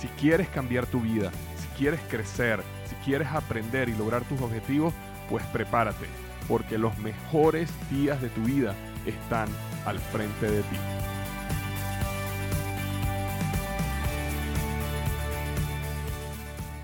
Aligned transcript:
Si 0.00 0.08
quieres 0.08 0.48
cambiar 0.48 0.86
tu 0.86 1.02
vida, 1.02 1.30
si 1.58 1.68
quieres 1.76 2.00
crecer, 2.08 2.62
si 2.88 2.94
quieres 3.04 3.28
aprender 3.28 3.90
y 3.90 3.94
lograr 3.94 4.22
tus 4.24 4.40
objetivos, 4.40 4.94
pues 5.28 5.44
prepárate, 5.48 6.06
porque 6.48 6.78
los 6.78 6.96
mejores 7.00 7.70
días 7.90 8.22
de 8.22 8.30
tu 8.30 8.40
vida 8.40 8.74
están 9.04 9.46
al 9.84 9.98
frente 9.98 10.50
de 10.50 10.62
ti. 10.62 10.76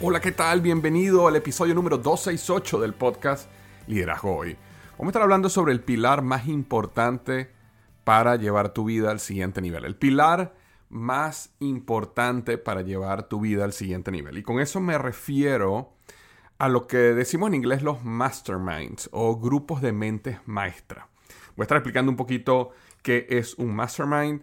Hola, 0.02 0.20
¿qué 0.20 0.32
tal? 0.32 0.60
Bienvenido 0.60 1.26
al 1.26 1.37
episodio 1.37 1.74
número 1.74 1.96
268 1.96 2.80
del 2.80 2.92
podcast 2.92 3.48
Liderazgo 3.87 4.37
Hoy. 4.37 4.59
Vamos 4.98 5.06
a 5.06 5.12
estar 5.12 5.23
hablando 5.23 5.48
sobre 5.48 5.73
el 5.73 5.80
pilar 5.80 6.20
más 6.20 6.46
importante 6.48 7.51
para 8.04 8.37
llevar 8.37 8.74
tu 8.74 8.84
vida 8.84 9.10
al 9.10 9.20
siguiente 9.20 9.62
nivel. 9.62 9.87
El 9.87 9.96
pilar 9.96 10.65
más 10.88 11.54
importante 11.60 12.58
para 12.58 12.82
llevar 12.82 13.28
tu 13.28 13.40
vida 13.40 13.64
al 13.64 13.72
siguiente 13.72 14.10
nivel. 14.10 14.38
Y 14.38 14.42
con 14.42 14.60
eso 14.60 14.80
me 14.80 14.98
refiero 14.98 15.92
a 16.59 16.68
lo 16.68 16.87
que 16.87 16.96
decimos 16.96 17.48
en 17.48 17.54
inglés 17.54 17.82
los 17.82 18.04
masterminds 18.04 19.09
o 19.12 19.38
grupos 19.38 19.82
de 19.82 19.92
mentes 19.92 20.38
maestra. 20.46 21.09
Voy 21.57 21.62
a 21.62 21.64
estar 21.64 21.79
explicando 21.79 22.10
un 22.10 22.16
poquito 22.16 22.70
qué 23.02 23.26
es 23.29 23.54
un 23.54 23.74
mastermind, 23.74 24.42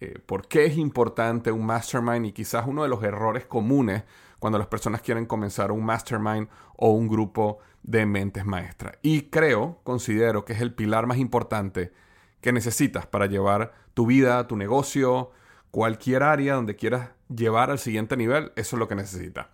eh, 0.00 0.18
por 0.26 0.48
qué 0.48 0.66
es 0.66 0.76
importante 0.76 1.52
un 1.52 1.66
mastermind 1.66 2.26
y 2.26 2.32
quizás 2.32 2.66
uno 2.66 2.82
de 2.82 2.88
los 2.88 3.02
errores 3.02 3.44
comunes 3.44 4.04
cuando 4.38 4.58
las 4.58 4.66
personas 4.68 5.00
quieren 5.00 5.26
comenzar 5.26 5.72
un 5.72 5.84
mastermind 5.84 6.48
o 6.76 6.90
un 6.90 7.08
grupo 7.08 7.58
de 7.82 8.06
mentes 8.06 8.44
maestras. 8.44 8.98
Y 9.02 9.22
creo, 9.22 9.80
considero 9.84 10.44
que 10.44 10.54
es 10.54 10.60
el 10.60 10.74
pilar 10.74 11.06
más 11.06 11.18
importante 11.18 11.92
que 12.40 12.52
necesitas 12.52 13.06
para 13.06 13.26
llevar 13.26 13.72
tu 13.94 14.06
vida, 14.06 14.46
tu 14.46 14.56
negocio, 14.56 15.30
cualquier 15.74 16.22
área 16.22 16.54
donde 16.54 16.76
quieras 16.76 17.10
llevar 17.28 17.72
al 17.72 17.80
siguiente 17.80 18.16
nivel, 18.16 18.52
eso 18.54 18.76
es 18.76 18.78
lo 18.78 18.86
que 18.86 18.94
necesitas. 18.94 19.48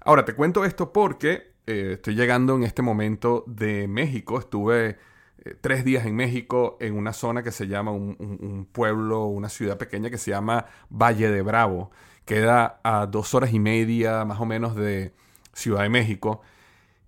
Ahora, 0.00 0.24
te 0.24 0.34
cuento 0.34 0.64
esto 0.64 0.92
porque 0.92 1.52
eh, 1.68 1.92
estoy 1.92 2.16
llegando 2.16 2.56
en 2.56 2.64
este 2.64 2.82
momento 2.82 3.44
de 3.46 3.86
México. 3.86 4.40
Estuve 4.40 4.98
eh, 5.44 5.54
tres 5.60 5.84
días 5.84 6.04
en 6.04 6.16
México 6.16 6.76
en 6.80 6.96
una 6.96 7.12
zona 7.12 7.44
que 7.44 7.52
se 7.52 7.68
llama 7.68 7.92
un, 7.92 8.68
pueblo, 8.72 9.26
una 9.26 9.48
ciudad 9.48 9.78
pequeña 9.78 10.10
que 10.10 10.18
se 10.18 10.32
llama 10.32 10.66
Valle 10.90 11.30
de 11.30 11.42
Bravo. 11.42 11.92
Queda 12.24 12.80
a 12.82 13.06
dos 13.06 13.32
horas 13.32 13.52
y 13.52 13.60
media 13.60 14.24
más 14.24 14.40
o 14.40 14.46
menos 14.46 14.74
de 14.74 15.14
Ciudad 15.52 15.82
de 15.82 15.90
México. 15.90 16.42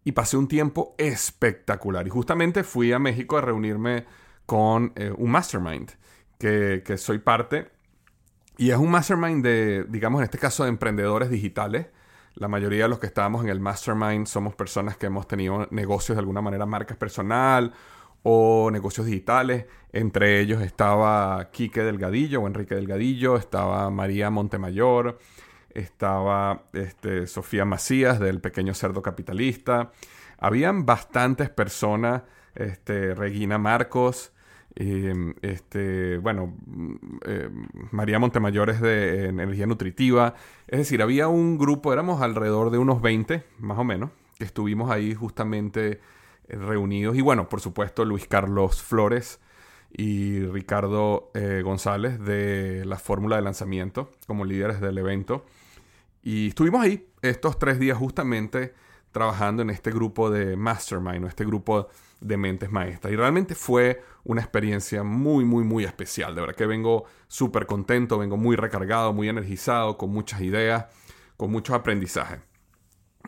Y 0.05 0.13
pasé 0.13 0.37
un 0.37 0.47
tiempo 0.47 0.95
espectacular. 0.97 2.07
Y 2.07 2.11
justamente 2.11 2.63
fui 2.63 2.93
a 2.93 3.01
México 3.01 3.37
a 3.37 3.41
reunirme 3.41 4.05
con 4.47 4.93
eh, 4.95 5.13
un 5.17 5.33
mastermind 5.33 5.91
que, 6.39 6.85
que 6.87 6.97
soy 6.99 7.19
parte. 7.19 7.74
Y 8.57 8.71
es 8.71 8.77
un 8.77 8.91
mastermind 8.91 9.45
de, 9.45 9.85
digamos, 9.89 10.21
en 10.21 10.25
este 10.25 10.39
caso 10.39 10.65
de 10.65 10.71
emprendedores 10.71 11.31
digitales 11.31 11.87
la 12.37 12.49
mayoría 12.49 12.85
de 12.85 12.89
los 12.89 12.99
que 12.99 13.07
estábamos 13.07 13.45
en 13.45 13.51
el 13.51 13.61
mastermind 13.61 14.27
somos 14.27 14.57
personas 14.57 14.97
que 14.97 15.07
hemos 15.07 15.29
tenido 15.29 15.69
negocios 15.71 16.17
de 16.17 16.21
alguna 16.21 16.41
manera, 16.41 16.67
marcas 16.67 16.97
personal 16.97 17.73
o 18.25 18.71
negocios 18.73 19.07
digitales. 19.07 19.67
Entre 19.93 20.41
ellos 20.41 20.61
estaba 20.61 21.51
Quique 21.53 21.83
Delgadillo 21.83 22.41
o 22.41 22.47
Enrique 22.49 22.75
Delgadillo, 22.75 23.37
estaba 23.37 23.89
María 23.91 24.31
Montemayor, 24.31 25.19
estaba 25.71 26.65
este, 26.73 27.29
Sofía 27.29 27.65
Macías 27.65 28.19
del 28.19 28.41
Pequeño 28.41 28.75
Cerdo 28.75 29.01
Capitalista. 29.01 29.93
Habían 30.39 30.85
bastantes 30.85 31.51
personas, 31.51 32.23
este, 32.57 33.15
Regina 33.15 33.59
Marcos, 33.59 34.33
Em, 34.77 35.35
este, 35.43 36.19
bueno, 36.19 36.55
mm, 36.67 36.95
eh, 37.27 37.51
María 37.93 38.19
Montemayor 38.19 38.71
es 38.71 38.81
de 38.81 39.27
energía 39.29 39.67
nutritiva. 39.67 40.35
Es 40.67 40.79
decir, 40.79 41.03
había 41.03 41.29
un 41.29 41.59
grupo, 41.59 41.93
éramos 41.93 42.23
alrededor 42.23 42.71
de 42.71 42.79
unos 42.79 43.01
20, 43.01 43.45
más 43.61 43.79
o 43.79 43.85
menos, 43.85 44.11
que 44.39 44.45
estuvimos 44.45 44.91
ahí 44.91 45.15
justamente 45.15 46.01
eh, 46.49 46.57
reunidos. 46.57 47.17
Y 47.17 47.21
bueno, 47.21 47.49
por 47.49 47.61
supuesto, 47.61 48.05
Luis 48.05 48.27
Carlos 48.27 48.83
Flores 48.83 49.41
y 49.97 50.41
Ricardo 50.41 51.31
eh, 51.35 51.63
González 51.65 52.19
de 52.19 52.85
la 52.85 52.99
fórmula 52.99 53.37
de 53.37 53.43
lanzamiento 53.43 54.11
como 54.27 54.45
líderes 54.45 54.81
del 54.81 54.99
evento. 54.99 55.47
Y 56.23 56.49
estuvimos 56.49 56.83
ahí 56.83 57.07
estos 57.23 57.59
tres 57.59 57.79
días 57.79 57.97
justamente 57.97 58.75
trabajando 59.13 59.63
en 59.63 59.71
este 59.71 59.93
grupo 59.93 60.29
de 60.31 60.57
mastermind 60.57 61.27
este 61.27 61.45
grupo 61.45 61.89
de 62.25 62.39
mentes 62.39 62.73
maestras. 62.73 63.13
Y 63.13 63.17
realmente 63.17 63.55
fue 63.55 64.03
una 64.25 64.41
experiencia 64.41 65.03
muy, 65.03 65.45
muy, 65.45 65.63
muy 65.63 65.85
especial. 65.85 66.35
De 66.35 66.41
verdad 66.41 66.57
que 66.57 66.67
vengo 66.67 67.05
súper 67.29 67.67
contento, 67.67 68.19
vengo 68.19 68.39
muy 68.39 68.57
recargado, 68.57 69.13
muy 69.13 69.29
energizado, 69.29 69.99
con 69.99 70.11
muchas 70.11 70.41
ideas, 70.41 70.87
con 71.37 71.51
mucho 71.51 71.75
aprendizaje. 71.75 72.41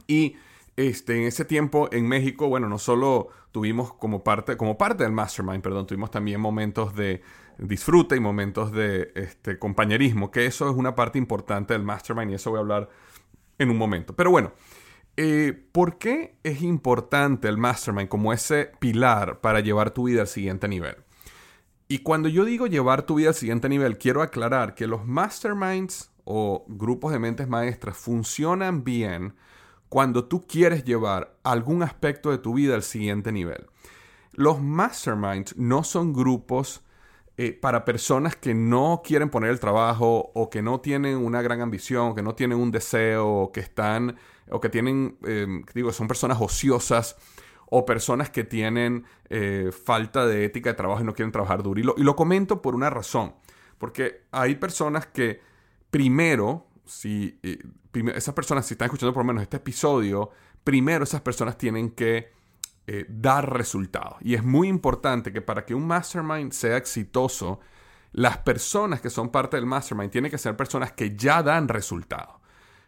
Y 0.07 0.37
este, 0.77 1.19
en 1.19 1.25
ese 1.25 1.45
tiempo 1.45 1.91
en 1.93 2.09
México, 2.09 2.49
bueno, 2.49 2.71
no 2.71 2.79
solo 2.79 3.29
tuvimos 3.53 3.93
como 3.93 4.25
parte, 4.25 4.57
como 4.57 4.79
parte 4.79 5.05
del 5.05 5.13
mastermind, 5.13 5.63
perdón, 5.63 5.87
tuvimos 5.87 6.11
también 6.11 6.41
momentos 6.41 6.95
de 6.95 7.23
disfrute 7.59 8.17
y 8.17 8.21
momentos 8.21 8.73
de 8.73 9.13
este, 9.15 9.59
compañerismo, 9.59 10.31
que 10.31 10.47
eso 10.47 10.71
es 10.71 10.77
una 10.77 10.95
parte 10.95 11.19
importante 11.19 11.75
del 11.75 11.83
mastermind 11.83 12.31
y 12.31 12.35
eso 12.35 12.51
voy 12.51 12.59
a 12.59 12.61
hablar 12.61 12.89
en 13.59 13.71
un 13.71 13.77
momento. 13.77 14.17
Pero 14.17 14.31
bueno, 14.31 14.53
eh, 15.17 15.67
¿Por 15.73 15.99
qué 15.99 16.37
es 16.43 16.63
importante 16.63 17.49
el 17.49 17.57
mastermind 17.57 18.09
como 18.09 18.33
ese 18.33 18.73
pilar 18.79 19.41
para 19.41 19.61
llevar 19.61 19.91
tu 19.91 20.05
vida 20.05 20.23
al 20.23 20.29
siguiente 20.29 20.69
nivel? 20.69 20.97
Y 21.89 21.99
cuando 21.99 22.29
yo 22.29 22.45
digo 22.45 22.67
llevar 22.67 23.03
tu 23.03 23.15
vida 23.15 23.29
al 23.29 23.35
siguiente 23.35 23.69
nivel, 23.69 23.97
quiero 23.97 24.21
aclarar 24.21 24.75
que 24.75 24.87
los 24.87 25.07
masterminds 25.07 26.11
o 26.25 26.65
grupos 26.69 27.13
de 27.13 27.21
mentes 27.21 27.49
maestras 27.49 27.97
funcionan 27.97 28.83
bien 28.83 29.35
cuando 29.89 30.25
tú 30.25 30.47
quieres 30.47 30.85
llevar 30.85 31.37
algún 31.45 31.83
aspecto 31.83 32.31
de 32.31 32.39
tu 32.39 32.55
vida 32.55 32.75
al 32.75 32.83
siguiente 32.83 33.31
nivel. 33.31 33.67
Los 34.33 34.61
masterminds 34.61 35.57
no 35.57 35.85
son 35.85 36.13
grupos 36.13 36.83
eh, 37.39 37.53
para 37.53 37.85
personas 37.85 38.35
que 38.35 38.55
no 38.55 39.03
quieren 39.05 39.31
poner 39.31 39.51
el 39.51 39.61
trabajo 39.61 40.33
o 40.35 40.51
que 40.51 40.63
no 40.63 40.81
tienen 40.81 41.19
una 41.19 41.41
gran 41.41 41.61
ambición, 41.61 42.15
que 42.15 42.23
no 42.23 42.35
tienen 42.35 42.59
un 42.59 42.71
deseo, 42.71 43.29
o 43.29 43.53
que 43.53 43.61
están, 43.61 44.17
o 44.51 44.61
que 44.61 44.69
tienen, 44.69 45.19
em, 45.25 45.65
digo, 45.75 45.93
son 45.93 46.09
personas 46.09 46.39
ociosas 46.41 47.17
o 47.69 47.85
personas 47.85 48.31
que 48.31 48.45
tienen 48.45 49.05
eh, 49.29 49.71
falta 49.73 50.27
de 50.27 50.45
ética 50.45 50.71
de 50.71 50.75
trabajo 50.75 51.01
y 51.01 51.05
no 51.05 51.15
quieren 51.15 51.33
trabajar 51.33 51.63
duro. 51.63 51.81
Y 51.81 51.83
lo, 51.83 51.95
y 51.97 52.03
lo 52.03 52.15
comento 52.15 52.63
por 52.63 52.75
una 52.75 52.91
razón, 52.91 53.35
porque 53.79 54.27
hay 54.31 54.55
personas 54.57 55.07
que 55.07 55.41
primero, 55.91 56.67
si 56.85 57.39
eh, 57.43 57.59
esas 58.15 58.35
personas, 58.35 58.67
si 58.67 58.75
están 58.75 58.87
escuchando 58.87 59.13
por 59.13 59.23
lo 59.25 59.29
menos 59.29 59.43
este 59.43 59.57
episodio, 59.57 60.31
primero 60.63 61.05
esas 61.05 61.23
personas 61.23 61.59
tienen 61.59 61.91
que 61.91 62.33
eh, 62.87 63.05
dar 63.09 63.53
resultados. 63.53 64.17
Y 64.21 64.35
es 64.35 64.45
muy 64.45 64.69
importante 64.69 65.33
que 65.33 65.41
para 65.41 65.65
que 65.65 65.75
un 65.75 65.87
mastermind 65.87 66.53
sea 66.53 66.77
exitoso, 66.77 67.61
las 68.13 68.39
personas 68.39 69.01
que 69.01 69.11
son 69.11 69.31
parte 69.31 69.57
del 69.57 69.67
mastermind 69.67 70.11
tienen 70.11 70.31
que 70.31 70.39
ser 70.39 70.57
personas 70.57 70.93
que 70.93 71.17
ya 71.17 71.43
dan 71.43 71.69
resultados. 71.69 72.37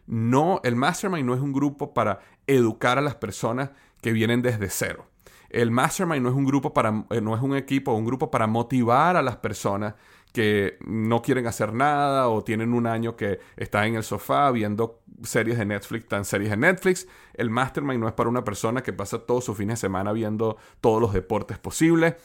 No, 0.09 0.59
el 0.63 0.75
mastermind 0.75 1.23
no 1.23 1.35
es 1.35 1.39
un 1.39 1.53
grupo 1.53 1.93
para 1.93 2.19
educar 2.47 2.97
a 2.97 3.01
las 3.01 3.13
personas 3.13 3.69
que 4.01 4.11
vienen 4.11 4.41
desde 4.41 4.67
cero. 4.71 5.05
El 5.51 5.69
mastermind 5.69 6.23
no 6.23 6.29
es 6.29 6.35
un 6.35 6.45
grupo 6.45 6.73
para, 6.73 7.05
eh, 7.11 7.21
no 7.21 7.35
es 7.35 7.43
un 7.43 7.55
equipo, 7.55 7.93
un 7.93 8.05
grupo 8.05 8.31
para 8.31 8.47
motivar 8.47 9.17
a 9.17 9.21
las 9.21 9.37
personas 9.37 9.93
que 10.33 10.79
no 10.83 11.21
quieren 11.21 11.45
hacer 11.45 11.73
nada 11.73 12.27
o 12.27 12.43
tienen 12.43 12.73
un 12.73 12.87
año 12.87 13.15
que 13.15 13.39
está 13.55 13.85
en 13.85 13.93
el 13.93 14.03
sofá 14.03 14.49
viendo 14.49 14.99
series 15.21 15.59
de 15.59 15.65
Netflix, 15.65 16.07
tan 16.07 16.25
series 16.25 16.49
de 16.49 16.57
Netflix. 16.57 17.07
El 17.35 17.51
Mastermind 17.51 17.99
no 17.99 18.07
es 18.07 18.13
para 18.13 18.29
una 18.29 18.43
persona 18.43 18.81
que 18.81 18.93
pasa 18.93 19.19
todos 19.19 19.45
sus 19.45 19.55
fines 19.55 19.79
de 19.79 19.81
semana 19.81 20.11
viendo 20.11 20.57
todos 20.81 20.99
los 20.99 21.13
deportes 21.13 21.59
posibles 21.59 22.15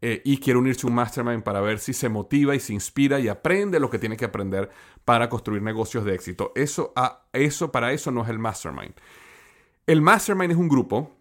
eh, 0.00 0.22
y 0.24 0.38
quiere 0.38 0.58
unirse 0.58 0.86
a 0.86 0.90
un 0.90 0.94
Mastermind 0.94 1.42
para 1.42 1.60
ver 1.60 1.78
si 1.78 1.92
se 1.92 2.08
motiva 2.08 2.54
y 2.54 2.60
se 2.60 2.72
inspira 2.72 3.18
y 3.18 3.28
aprende 3.28 3.80
lo 3.80 3.90
que 3.90 3.98
tiene 3.98 4.16
que 4.16 4.24
aprender 4.24 4.70
para 5.04 5.28
construir 5.28 5.62
negocios 5.62 6.04
de 6.04 6.14
éxito. 6.14 6.52
Eso, 6.54 6.92
a, 6.96 7.26
eso 7.32 7.72
para 7.72 7.92
eso 7.92 8.10
no 8.10 8.22
es 8.22 8.28
el 8.28 8.38
Mastermind. 8.38 8.94
El 9.86 10.02
Mastermind 10.02 10.52
es 10.52 10.58
un 10.58 10.68
grupo 10.68 11.16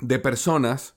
de 0.00 0.18
personas 0.18 0.96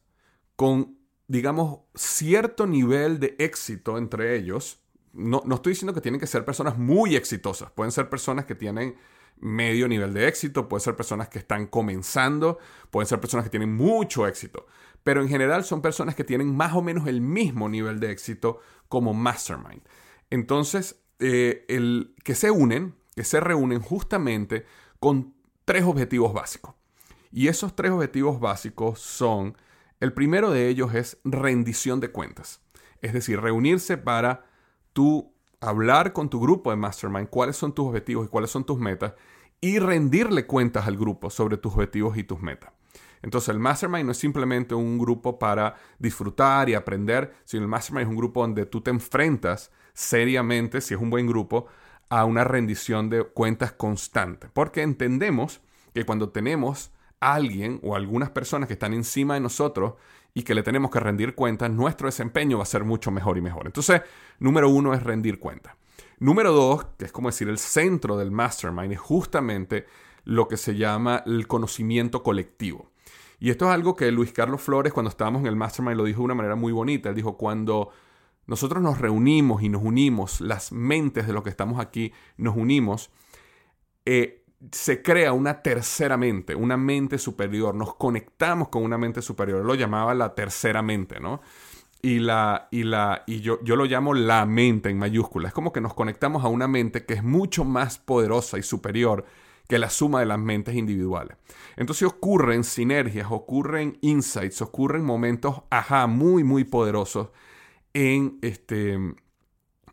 con 0.56 1.00
digamos, 1.30 1.82
cierto 1.94 2.66
nivel 2.66 3.20
de 3.20 3.36
éxito 3.38 4.00
entre 4.00 4.36
ellos. 4.36 4.82
No, 5.14 5.44
no, 5.46 5.56
estoy 5.56 5.74
diciendo 5.74 5.94
que 5.94 6.02
tienen 6.02 6.20
que 6.20 6.26
ser 6.26 6.44
personas 6.44 6.78
muy 6.78 7.16
exitosas, 7.16 7.72
pueden 7.72 7.92
ser 7.92 8.10
personas 8.10 8.46
que 8.46 8.56
tienen 8.56 8.96
medio 9.40 9.88
nivel 9.88 10.14
de 10.14 10.28
éxito, 10.28 10.68
puede 10.68 10.82
ser 10.82 10.96
personas 10.96 11.30
que 11.30 11.40
están 11.40 11.68
comenzando, 11.68 12.60
pueden 12.92 13.08
ser 13.08 13.20
personas 13.20 13.46
que 13.46 13.50
tienen 13.50 13.74
mucho 13.74 14.28
éxito, 14.28 14.66
pero 15.04 15.22
en 15.22 15.30
general 15.30 15.64
son 15.64 15.82
personas 15.82 16.16
que 16.16 16.24
tienen 16.24 16.56
más 16.56 16.74
o 16.74 16.82
menos 16.82 17.08
el 17.08 17.22
mismo 17.22 17.70
nivel 17.70 18.00
de 18.00 18.12
éxito 18.12 18.60
como 18.88 19.14
mastermind. 19.14 19.82
Entonces, 20.30 21.02
eh, 21.20 21.66
el, 21.68 22.16
que 22.24 22.36
se 22.36 22.52
unen, 22.52 22.96
que 23.16 23.24
se 23.24 23.40
reúnen 23.40 23.82
justamente 23.82 24.66
con 25.00 25.34
tres 25.66 25.84
objetivos 25.84 26.34
básicos. 26.34 26.76
Y 27.32 27.48
esos 27.48 27.76
tres 27.76 27.92
objetivos 27.92 28.40
básicos 28.40 29.00
son, 29.00 29.56
el 30.00 30.14
primero 30.14 30.52
de 30.52 30.68
ellos 30.68 30.94
es 30.96 31.20
rendición 31.24 32.00
de 32.00 32.12
cuentas. 32.12 32.62
Es 33.02 33.14
decir, 33.14 33.40
reunirse 33.40 33.98
para 33.98 34.46
tú 34.94 35.34
hablar 35.62 36.14
con 36.14 36.30
tu 36.30 36.40
grupo 36.40 36.70
de 36.70 36.78
mastermind 36.78 37.30
cuáles 37.30 37.58
son 37.58 37.74
tus 37.74 37.88
objetivos 37.88 38.26
y 38.26 38.30
cuáles 38.30 38.52
son 38.52 38.66
tus 38.66 38.80
metas 38.80 39.14
y 39.62 39.80
rendirle 39.80 40.46
cuentas 40.46 40.88
al 40.88 40.98
grupo 40.98 41.30
sobre 41.30 41.58
tus 41.58 41.74
objetivos 41.74 42.18
y 42.18 42.24
tus 42.24 42.42
metas. 42.42 42.72
Entonces 43.22 43.50
el 43.50 43.60
mastermind 43.60 44.06
no 44.06 44.12
es 44.12 44.18
simplemente 44.18 44.74
un 44.76 44.98
grupo 44.98 45.38
para 45.38 45.76
disfrutar 45.98 46.70
y 46.70 46.74
aprender, 46.74 47.36
sino 47.44 47.64
el 47.64 47.70
mastermind 47.70 48.08
es 48.08 48.10
un 48.10 48.18
grupo 48.18 48.42
donde 48.42 48.66
tú 48.66 48.82
te 48.82 48.92
enfrentas 48.92 49.72
seriamente, 49.94 50.80
si 50.80 50.94
es 50.94 51.02
un 51.02 51.10
buen 51.10 51.28
grupo, 51.28 51.68
a 52.10 52.24
una 52.26 52.44
rendición 52.44 53.10
de 53.10 53.24
cuentas 53.24 53.74
constante. 53.74 54.48
Porque 54.54 54.82
entendemos 54.82 55.62
que 55.94 56.06
cuando 56.06 56.30
tenemos 56.30 56.92
a 57.20 57.34
alguien 57.34 57.80
o 57.84 57.96
algunas 57.96 58.30
personas 58.30 58.68
que 58.68 58.74
están 58.74 58.94
encima 58.94 59.34
de 59.34 59.42
nosotros 59.42 59.96
y 60.34 60.44
que 60.44 60.56
le 60.56 60.64
tenemos 60.64 60.92
que 60.92 61.00
rendir 61.00 61.36
cuentas, 61.36 61.72
nuestro 61.72 62.08
desempeño 62.08 62.58
va 62.58 62.64
a 62.64 62.68
ser 62.68 62.84
mucho 62.84 63.12
mejor 63.12 63.38
y 63.38 63.42
mejor. 63.42 63.66
Entonces, 63.66 64.02
número 64.40 64.70
uno 64.70 64.94
es 64.94 65.04
rendir 65.04 65.40
cuentas. 65.40 65.76
Número 66.20 66.52
dos, 66.52 66.86
que 66.98 67.06
es 67.06 67.12
como 67.12 67.30
decir 67.30 67.50
el 67.50 67.58
centro 67.58 68.18
del 68.18 68.32
mastermind, 68.32 68.92
es 68.92 69.00
justamente 69.00 69.86
lo 70.26 70.48
que 70.48 70.58
se 70.58 70.76
llama 70.76 71.24
el 71.26 71.48
conocimiento 71.48 72.24
colectivo. 72.24 72.92
Y 73.40 73.50
esto 73.50 73.66
es 73.66 73.72
algo 73.72 73.96
que 73.96 74.12
Luis 74.12 74.34
Carlos 74.34 74.62
Flores, 74.62 74.92
cuando 74.92 75.10
estábamos 75.10 75.42
en 75.42 75.48
el 75.48 75.56
mastermind, 75.56 75.98
lo 75.98 76.04
dijo 76.04 76.20
de 76.20 76.26
una 76.26 76.36
manera 76.36 76.56
muy 76.56 76.74
bonita. 76.74 77.10
Él 77.10 77.16
dijo, 77.16 77.38
cuando 77.38 77.90
nosotros 78.46 78.84
nos 78.84 79.00
reunimos 79.00 79.64
y 79.64 79.70
nos 79.70 79.82
unimos, 79.82 80.42
las 80.42 80.72
mentes 80.72 81.26
de 81.26 81.34
los 81.34 81.44
que 81.44 81.50
estamos 81.50 81.80
aquí 81.80 82.12
nos 82.36 82.58
unimos, 82.58 83.12
eh, 84.06 84.39
se 84.72 85.02
crea 85.02 85.34
una 85.34 85.62
tercera 85.62 86.18
mente, 86.18 86.56
una 86.56 86.78
mente 86.78 87.18
superior. 87.18 87.74
Nos 87.76 87.96
conectamos 87.96 88.70
con 88.70 88.84
una 88.84 88.98
mente 88.98 89.22
superior. 89.22 89.64
Lo 89.64 89.76
llamaba 89.76 90.14
la 90.14 90.36
tercera 90.36 90.82
mente, 90.82 91.20
¿no? 91.20 91.42
Y, 92.02 92.20
la, 92.20 92.68
y, 92.72 92.84
la, 92.84 93.24
y 93.28 93.42
yo, 93.42 93.60
yo 93.64 93.76
lo 93.76 93.86
llamo 93.86 94.14
la 94.14 94.46
mente 94.46 94.90
en 94.90 94.98
mayúsculas. 94.98 95.50
Es 95.50 95.54
como 95.54 95.74
que 95.74 95.82
nos 95.82 95.94
conectamos 95.94 96.44
a 96.44 96.48
una 96.48 96.68
mente 96.68 97.06
que 97.06 97.16
es 97.16 97.24
mucho 97.24 97.66
más 97.66 97.98
poderosa 97.98 98.58
y 98.58 98.64
superior 98.64 99.26
que 99.68 99.80
la 99.80 99.90
suma 99.90 100.22
de 100.22 100.26
las 100.26 100.40
mentes 100.40 100.76
individuales. 100.76 101.38
Entonces 101.78 102.08
ocurren 102.08 102.64
sinergias, 102.64 103.28
ocurren 103.30 103.98
insights, 104.02 104.62
ocurren 104.62 105.04
momentos, 105.04 105.62
ajá, 105.70 106.08
muy, 106.08 106.44
muy 106.44 106.64
poderosos 106.64 107.30
en 107.94 108.40
este, 108.42 108.98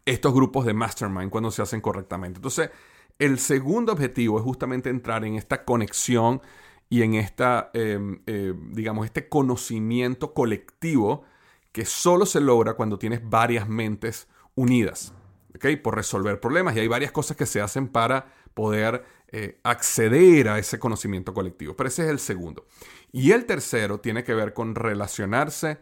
estos 0.06 0.32
grupos 0.32 0.64
de 0.64 0.74
mastermind 0.74 1.30
cuando 1.30 1.50
se 1.50 1.60
hacen 1.60 1.80
correctamente. 1.80 2.38
Entonces, 2.38 2.70
el 3.18 3.38
segundo 3.38 3.92
objetivo 3.92 4.38
es 4.38 4.44
justamente 4.44 4.90
entrar 4.90 5.24
en 5.24 5.36
esta 5.36 5.64
conexión 5.64 6.42
y 6.88 7.02
en 7.02 7.14
esta, 7.14 7.70
em, 7.74 8.20
eh, 8.26 8.54
digamos, 8.70 9.06
este 9.06 9.28
conocimiento 9.28 10.34
colectivo 10.34 11.24
que 11.72 11.84
solo 11.84 12.26
se 12.26 12.40
logra 12.40 12.74
cuando 12.74 12.98
tienes 12.98 13.20
varias 13.28 13.68
mentes 13.68 14.28
unidas, 14.54 15.12
¿ok? 15.54 15.66
Por 15.82 15.96
resolver 15.96 16.40
problemas. 16.40 16.76
Y 16.76 16.80
hay 16.80 16.88
varias 16.88 17.12
cosas 17.12 17.36
que 17.36 17.46
se 17.46 17.60
hacen 17.60 17.88
para 17.88 18.32
poder 18.54 19.04
eh, 19.28 19.58
acceder 19.64 20.48
a 20.48 20.58
ese 20.58 20.78
conocimiento 20.78 21.34
colectivo. 21.34 21.74
Pero 21.74 21.88
ese 21.88 22.04
es 22.04 22.10
el 22.10 22.18
segundo. 22.18 22.66
Y 23.12 23.32
el 23.32 23.44
tercero 23.44 23.98
tiene 24.00 24.24
que 24.24 24.34
ver 24.34 24.54
con 24.54 24.74
relacionarse 24.74 25.78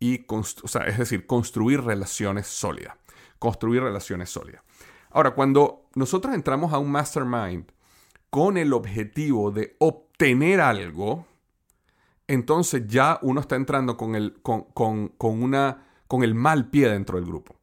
y, 0.00 0.24
o 0.28 0.40
es 0.40 0.98
decir, 0.98 1.26
construir 1.26 1.82
relaciones 1.82 2.46
sólidas. 2.46 2.96
Construir 3.38 3.82
relaciones 3.82 4.30
sólidas. 4.30 4.62
Ahora, 5.16 5.30
cuando 5.30 5.88
nosotros 5.94 6.34
entramos 6.34 6.74
a 6.74 6.78
un 6.78 6.90
mastermind 6.90 7.72
con 8.28 8.58
el 8.58 8.74
objetivo 8.74 9.50
de 9.50 9.74
obtener 9.78 10.60
algo, 10.60 11.24
entonces 12.26 12.86
ya 12.86 13.18
uno 13.22 13.40
está 13.40 13.56
entrando 13.56 13.96
con 13.96 14.14
el, 14.14 14.34
con, 14.42 14.66
una, 15.18 15.86
con 16.06 16.22
el 16.22 16.34
mal 16.34 16.68
pie 16.68 16.90
dentro 16.90 17.16
del 17.16 17.26
grupo. 17.26 17.56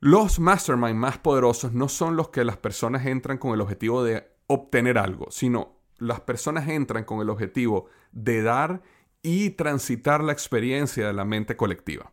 Los 0.00 0.38
mastermind 0.38 0.96
más 0.96 1.16
poderosos 1.16 1.72
no 1.72 1.88
son 1.88 2.14
los 2.14 2.28
que 2.28 2.44
las 2.44 2.58
personas 2.58 3.06
entran 3.06 3.38
con 3.38 3.54
el 3.54 3.62
objetivo 3.62 4.04
de 4.04 4.28
obtener 4.46 4.98
algo, 4.98 5.28
sino 5.30 5.78
las 5.96 6.20
personas 6.20 6.68
entran 6.68 7.04
con 7.04 7.22
el 7.22 7.30
objetivo 7.30 7.86
de 8.12 8.42
dar 8.42 8.82
y 9.22 9.48
transitar 9.48 10.22
la 10.22 10.32
experiencia 10.32 11.06
de 11.06 11.14
la 11.14 11.24
mente 11.24 11.56
colectiva. 11.56 12.12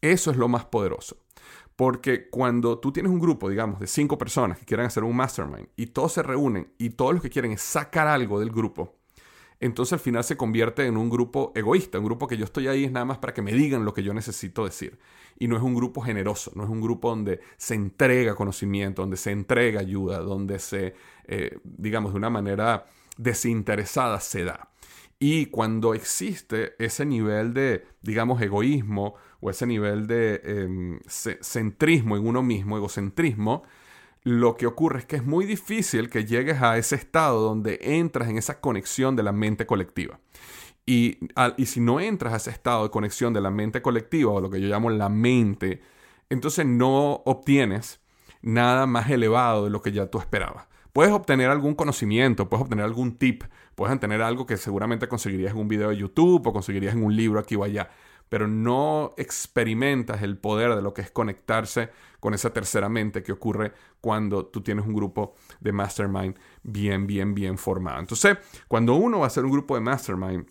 Eso 0.00 0.30
es 0.30 0.36
lo 0.36 0.46
más 0.46 0.66
poderoso. 0.66 1.23
Porque 1.76 2.28
cuando 2.30 2.78
tú 2.78 2.92
tienes 2.92 3.10
un 3.10 3.18
grupo, 3.18 3.48
digamos, 3.48 3.80
de 3.80 3.86
cinco 3.86 4.16
personas 4.16 4.58
que 4.58 4.64
quieren 4.64 4.86
hacer 4.86 5.02
un 5.02 5.16
mastermind 5.16 5.68
y 5.76 5.86
todos 5.86 6.12
se 6.12 6.22
reúnen 6.22 6.72
y 6.78 6.90
todos 6.90 7.14
los 7.14 7.22
que 7.22 7.30
quieren 7.30 7.52
es 7.52 7.62
sacar 7.62 8.06
algo 8.06 8.38
del 8.38 8.50
grupo, 8.50 8.94
entonces 9.60 9.94
al 9.94 10.00
final 10.00 10.22
se 10.24 10.36
convierte 10.36 10.86
en 10.86 10.96
un 10.96 11.08
grupo 11.08 11.52
egoísta, 11.54 11.98
un 11.98 12.04
grupo 12.04 12.28
que 12.28 12.36
yo 12.36 12.44
estoy 12.44 12.68
ahí 12.68 12.84
es 12.84 12.92
nada 12.92 13.06
más 13.06 13.18
para 13.18 13.32
que 13.32 13.42
me 13.42 13.52
digan 13.52 13.84
lo 13.84 13.94
que 13.94 14.02
yo 14.02 14.12
necesito 14.12 14.64
decir. 14.64 14.98
Y 15.38 15.48
no 15.48 15.56
es 15.56 15.62
un 15.62 15.74
grupo 15.74 16.00
generoso, 16.00 16.52
no 16.54 16.64
es 16.64 16.70
un 16.70 16.80
grupo 16.80 17.10
donde 17.10 17.40
se 17.56 17.74
entrega 17.74 18.34
conocimiento, 18.34 19.02
donde 19.02 19.16
se 19.16 19.30
entrega 19.30 19.80
ayuda, 19.80 20.18
donde 20.18 20.58
se, 20.58 20.94
eh, 21.26 21.58
digamos, 21.64 22.12
de 22.12 22.18
una 22.18 22.30
manera 22.30 22.86
desinteresada 23.16 24.20
se 24.20 24.44
da. 24.44 24.68
Y 25.26 25.46
cuando 25.46 25.94
existe 25.94 26.74
ese 26.78 27.06
nivel 27.06 27.54
de, 27.54 27.86
digamos, 28.02 28.42
egoísmo 28.42 29.14
o 29.40 29.48
ese 29.48 29.66
nivel 29.66 30.06
de 30.06 30.42
em, 30.44 31.00
centrismo 31.08 32.18
en 32.18 32.26
uno 32.26 32.42
mismo, 32.42 32.76
egocentrismo, 32.76 33.62
lo 34.22 34.58
que 34.58 34.66
ocurre 34.66 34.98
es 34.98 35.06
que 35.06 35.16
es 35.16 35.24
muy 35.24 35.46
difícil 35.46 36.10
que 36.10 36.26
llegues 36.26 36.60
a 36.60 36.76
ese 36.76 36.96
estado 36.96 37.40
donde 37.40 37.78
entras 37.80 38.28
en 38.28 38.36
esa 38.36 38.60
conexión 38.60 39.16
de 39.16 39.22
la 39.22 39.32
mente 39.32 39.64
colectiva. 39.64 40.20
Y, 40.84 41.16
y 41.56 41.64
si 41.64 41.80
no 41.80 42.00
entras 42.00 42.34
a 42.34 42.36
ese 42.36 42.50
estado 42.50 42.82
de 42.82 42.90
conexión 42.90 43.32
de 43.32 43.40
la 43.40 43.50
mente 43.50 43.80
colectiva, 43.80 44.30
o 44.30 44.42
lo 44.42 44.50
que 44.50 44.60
yo 44.60 44.68
llamo 44.68 44.90
la 44.90 45.08
mente, 45.08 45.80
entonces 46.28 46.66
no 46.66 47.22
obtienes 47.24 47.98
nada 48.42 48.84
más 48.84 49.08
elevado 49.08 49.64
de 49.64 49.70
lo 49.70 49.80
que 49.80 49.90
ya 49.90 50.04
tú 50.10 50.18
esperabas. 50.18 50.66
Puedes 50.94 51.12
obtener 51.12 51.50
algún 51.50 51.74
conocimiento, 51.74 52.48
puedes 52.48 52.62
obtener 52.62 52.84
algún 52.84 53.18
tip, 53.18 53.42
puedes 53.74 53.92
obtener 53.92 54.22
algo 54.22 54.46
que 54.46 54.56
seguramente 54.56 55.08
conseguirías 55.08 55.50
en 55.50 55.58
un 55.58 55.66
video 55.66 55.88
de 55.88 55.96
YouTube 55.96 56.46
o 56.46 56.52
conseguirías 56.52 56.94
en 56.94 57.02
un 57.02 57.16
libro 57.16 57.40
aquí 57.40 57.56
o 57.56 57.64
allá, 57.64 57.90
pero 58.28 58.46
no 58.46 59.12
experimentas 59.16 60.22
el 60.22 60.38
poder 60.38 60.72
de 60.76 60.82
lo 60.82 60.94
que 60.94 61.02
es 61.02 61.10
conectarse 61.10 61.90
con 62.20 62.32
esa 62.32 62.52
tercera 62.52 62.88
mente 62.88 63.24
que 63.24 63.32
ocurre 63.32 63.72
cuando 64.00 64.46
tú 64.46 64.60
tienes 64.60 64.86
un 64.86 64.94
grupo 64.94 65.34
de 65.58 65.72
mastermind 65.72 66.38
bien, 66.62 67.08
bien, 67.08 67.34
bien 67.34 67.58
formado. 67.58 67.98
Entonces, 67.98 68.38
cuando 68.68 68.94
uno 68.94 69.18
va 69.18 69.24
a 69.24 69.26
hacer 69.26 69.44
un 69.44 69.50
grupo 69.50 69.74
de 69.74 69.80
mastermind, 69.80 70.46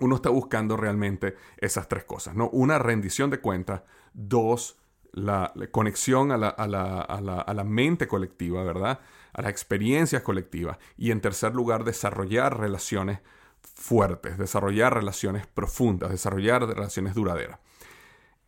uno 0.00 0.16
está 0.16 0.30
buscando 0.30 0.76
realmente 0.76 1.36
esas 1.58 1.86
tres 1.86 2.02
cosas, 2.02 2.34
¿no? 2.34 2.48
Una, 2.50 2.80
rendición 2.80 3.30
de 3.30 3.38
cuentas. 3.38 3.82
Dos, 4.14 4.80
la, 5.12 5.52
conexión 5.70 6.32
a 6.32 6.36
la, 6.36 6.48
a, 6.48 6.66
la, 6.66 7.02
a 7.02 7.54
la, 7.54 7.64
mente 7.64 8.08
colectiva, 8.08 8.64
¿verdad? 8.64 8.98
A 9.32 9.42
las 9.42 9.50
experiencias 9.50 10.22
colectivas. 10.22 10.78
Y 10.96 11.10
en 11.10 11.20
tercer 11.20 11.54
lugar, 11.54 11.84
desarrollar 11.84 12.58
relaciones 12.58 13.20
fuertes, 13.62 14.38
desarrollar 14.38 14.94
relaciones 14.94 15.46
profundas, 15.46 16.10
desarrollar 16.10 16.66
relaciones 16.66 17.14
duraderas. 17.14 17.58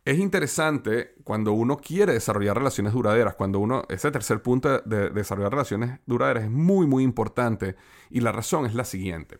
Es 0.05 0.19
interesante 0.19 1.15
cuando 1.23 1.53
uno 1.53 1.77
quiere 1.77 2.11
desarrollar 2.11 2.57
relaciones 2.57 2.91
duraderas, 2.91 3.35
cuando 3.35 3.59
uno, 3.59 3.83
ese 3.87 4.11
tercer 4.11 4.41
punto 4.41 4.79
de 4.79 5.09
desarrollar 5.09 5.53
relaciones 5.53 5.99
duraderas 6.05 6.43
es 6.43 6.51
muy, 6.51 6.85
muy 6.85 7.03
importante 7.03 7.77
y 8.09 8.19
la 8.19 8.33
razón 8.33 8.65
es 8.65 8.75
la 8.75 8.83
siguiente. 8.83 9.39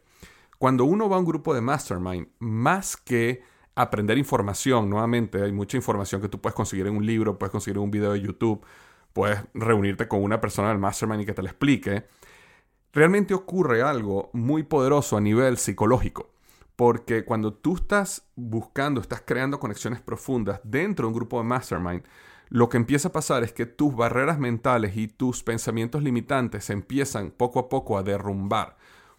Cuando 0.58 0.86
uno 0.86 1.10
va 1.10 1.18
a 1.18 1.20
un 1.20 1.26
grupo 1.26 1.54
de 1.54 1.60
mastermind, 1.60 2.28
más 2.40 2.96
que 2.96 3.44
aprender 3.76 4.18
información, 4.18 4.90
nuevamente 4.90 5.44
hay 5.44 5.52
mucha 5.52 5.76
información 5.76 6.22
que 6.22 6.30
tú 6.30 6.40
puedes 6.40 6.56
conseguir 6.56 6.88
en 6.88 6.96
un 6.96 7.06
libro, 7.06 7.38
puedes 7.38 7.52
conseguir 7.52 7.78
en 7.78 7.84
un 7.84 7.92
video 7.92 8.14
de 8.14 8.22
YouTube, 8.22 8.66
puedes 9.14 9.40
reunirte 9.54 10.08
con 10.08 10.24
una 10.24 10.42
persona 10.42 10.70
del 10.70 10.80
mastermind 10.80 11.22
y 11.22 11.26
que 11.26 11.34
te 11.34 11.44
lo 11.44 11.48
explique, 11.48 12.06
realmente 12.92 13.34
ocurre 13.34 13.82
algo 13.82 14.30
muy 14.34 14.64
poderoso 14.64 15.18
a 15.18 15.22
nivel 15.22 15.58
psicológico. 15.58 16.32
Porque 16.76 17.24
cuando 17.24 17.54
tú 17.54 17.76
estás 17.76 18.28
buscando, 18.36 19.00
estás 19.00 19.22
creando 19.24 19.60
conexiones 19.60 20.02
profundas 20.02 20.60
dentro 20.64 21.06
de 21.06 21.10
un 21.10 21.16
grupo 21.16 21.38
de 21.38 21.44
mastermind, 21.44 22.04
lo 22.50 22.70
que 22.70 22.78
empieza 22.78 23.10
a 23.10 23.12
pasar 23.12 23.44
es 23.44 23.54
que 23.54 23.66
tus 23.66 23.96
barreras 23.96 24.40
mentales 24.40 24.98
y 24.98 25.08
tus 25.08 25.44
pensamientos 25.44 26.04
limitantes 26.04 26.66
se 26.66 26.74
empiezan 26.74 27.32
poco 27.32 27.60
a 27.60 27.70
poco 27.70 27.98
a 27.98 28.04
derrumbar, 28.04 28.78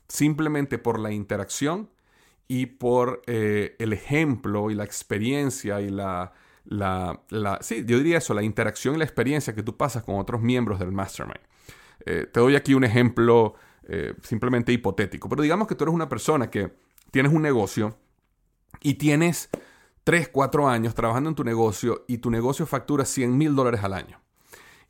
simplemente 0.08 0.78
por 0.78 0.98
la 0.98 1.12
interacción 1.12 1.90
y 2.48 2.66
por 2.66 3.22
eh, 3.26 3.76
el 3.78 3.92
ejemplo 3.92 4.70
y 4.70 4.74
la 4.74 4.84
experiencia 4.84 5.80
y 5.80 5.90
la, 5.90 6.32
la, 6.64 7.20
sí, 7.60 7.84
yo 7.86 7.98
diría 7.98 8.18
eso, 8.18 8.34
la 8.34 8.42
interacción 8.42 8.94
y 8.94 8.98
la 8.98 9.04
experiencia 9.04 9.54
que 9.54 9.62
tú 9.62 9.76
pasas 9.76 10.02
con 10.02 10.16
otros 10.16 10.40
miembros 10.40 10.78
del 10.78 10.92
mastermind. 10.92 11.40
Eh, 12.06 12.26
te 12.32 12.40
doy 12.40 12.56
aquí 12.56 12.74
un 12.74 12.84
ejemplo 12.84 13.54
eh, 13.86 14.14
simplemente 14.22 14.72
hipotético. 14.72 15.28
Pero 15.28 15.42
digamos 15.42 15.68
que 15.68 15.74
tú 15.74 15.84
eres 15.84 15.94
una 15.94 16.08
persona 16.08 16.50
que 16.50 16.72
tienes 17.10 17.32
un 17.32 17.42
negocio 17.42 17.98
y 18.80 18.94
tienes 18.94 19.50
3, 20.04 20.28
4 20.28 20.68
años 20.68 20.94
trabajando 20.94 21.28
en 21.30 21.34
tu 21.34 21.44
negocio 21.44 22.04
y 22.08 22.18
tu 22.18 22.30
negocio 22.30 22.66
factura 22.66 23.04
100 23.04 23.36
mil 23.36 23.54
dólares 23.54 23.82
al 23.84 23.94
año. 23.94 24.20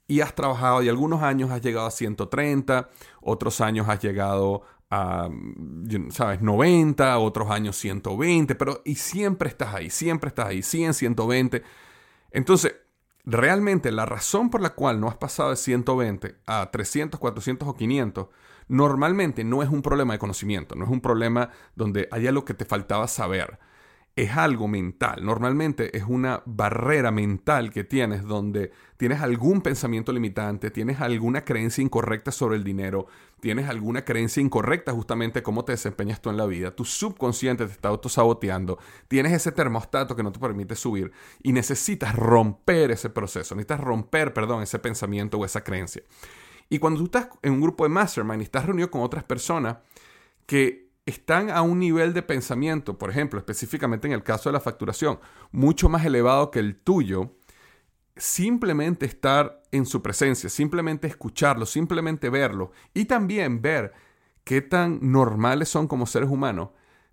Y 0.07 0.21
has 0.21 0.35
trabajado 0.35 0.83
y 0.83 0.89
algunos 0.89 1.23
años 1.23 1.51
has 1.51 1.63
llegado 1.63 1.87
a 1.87 1.91
130, 1.91 2.91
otros 3.21 3.61
años 3.61 3.89
has 3.89 4.01
llegado 4.01 4.63
a, 4.95 5.29
¿sabes? 6.11 6.41
90, 6.41 7.19
otros 7.19 7.51
años 7.51 7.77
120, 7.77 8.55
pero 8.55 8.83
y 8.85 8.95
siempre 8.97 9.49
estás 9.49 9.75
ahí, 9.75 9.91
siempre 9.91 10.29
estás 10.29 10.47
ahí, 10.47 10.63
100, 10.63 10.95
120. 10.95 11.63
Entonces, 12.31 12.77
realmente 13.25 13.91
la 13.93 14.07
razón 14.07 14.51
por 14.51 14.61
la 14.61 14.71
cual 14.71 15.01
no 15.01 15.09
has 15.09 15.17
pasado 15.17 15.51
de 15.51 15.57
120 15.57 16.37
a 16.47 16.71
300, 16.71 17.19
400 17.19 17.69
o 17.69 17.75
500 17.75 18.29
normalmente 18.69 19.45
no 19.45 19.63
es 19.63 19.69
un 19.69 19.83
problema 19.83 20.15
de 20.15 20.19
conocimiento, 20.19 20.75
no 20.75 20.85
es 20.85 20.91
un 20.91 21.01
problema 21.01 21.51
donde 21.75 22.09
haya 22.11 22.33
lo 22.33 22.45
que 22.45 22.55
te 22.55 22.65
faltaba 22.65 23.09
saber 23.09 23.59
es 24.17 24.31
algo 24.37 24.69
mental. 24.69 25.25
Normalmente 25.25 25.97
es 25.97 26.05
una 26.07 26.43
barrera 26.47 27.11
mental 27.11 27.71
que 27.71 27.83
tienes 27.83 28.23
donde 28.23 28.71
tienes 28.97 29.21
algún 29.21 29.61
pensamiento 29.61 30.13
limitante, 30.13 30.71
tienes 30.71 31.01
alguna 31.01 31.45
creencia 31.45 31.83
incorrecta 31.83 32.31
sobre 32.31 32.57
el 32.57 32.63
dinero, 32.63 33.09
tienes 33.41 33.69
alguna 33.69 34.05
creencia 34.05 34.41
incorrecta 34.41 34.93
justamente 34.93 35.43
cómo 35.43 35.65
te 35.65 35.73
desempeñas 35.73 36.23
tú 36.23 36.31
en 36.31 36.37
la 36.37 36.47
vida. 36.47 36.71
Tu 36.77 36.85
subconsciente 36.85 37.67
te 37.67 37.73
está 37.73 37.89
autosaboteando, 37.89 38.79
tienes 39.09 39.33
ese 39.33 39.51
termostato 39.51 40.15
que 40.15 40.23
no 40.23 40.31
te 40.31 40.39
permite 40.39 40.77
subir 40.77 41.11
y 41.43 41.53
necesitas 41.53 42.15
romper 42.15 42.93
ese 42.93 43.11
proceso, 43.11 43.57
necesitas 43.57 43.81
romper, 43.81 44.33
perdón, 44.33 44.63
ese 44.63 44.79
pensamiento 44.79 45.39
o 45.39 45.45
esa 45.45 45.65
creencia. 45.65 46.03
Y 46.69 46.79
cuando 46.79 47.01
tú 47.01 47.07
estás 47.07 47.29
en 47.43 47.53
un 47.53 47.61
grupo 47.61 47.83
de 47.83 47.91
mastermind 47.91 48.43
y 48.43 48.45
estás 48.45 48.65
reunido 48.65 48.91
con 48.93 49.03
otras 49.03 49.25
personas 49.25 49.79
que 50.47 50.84
están 51.07 51.51
a 51.51 51.63
un 51.63 51.79
nivel 51.79 52.15
de 52.15 52.23
pensamiento, 52.23 52.99
por 52.99 53.11
ejemplo, 53.11 53.39
específicamente 53.39 54.07
en 54.07 54.15
el 54.15 54.23
caso 54.23 54.49
de 54.49 54.55
la 54.55 54.61
facturación, 54.61 55.19
mucho 55.53 55.89
más 55.89 56.05
elevado 56.05 56.51
que 56.51 56.61
el 56.61 56.77
tuyo, 56.77 57.37
simplemente 58.17 59.07
estar 59.07 59.63
en 59.71 59.87
su 59.87 60.03
presencia, 60.03 60.49
simplemente 60.49 61.07
escucharlo, 61.07 61.67
simplemente 61.67 62.31
verlo 62.31 62.73
y 62.95 63.07
también 63.07 63.61
ver 63.61 63.93
qué 64.45 64.63
tan 64.63 64.99
normales 65.03 65.69
son 65.69 65.89
como 65.89 66.07
seres 66.07 66.31
humanos, 66.31 66.71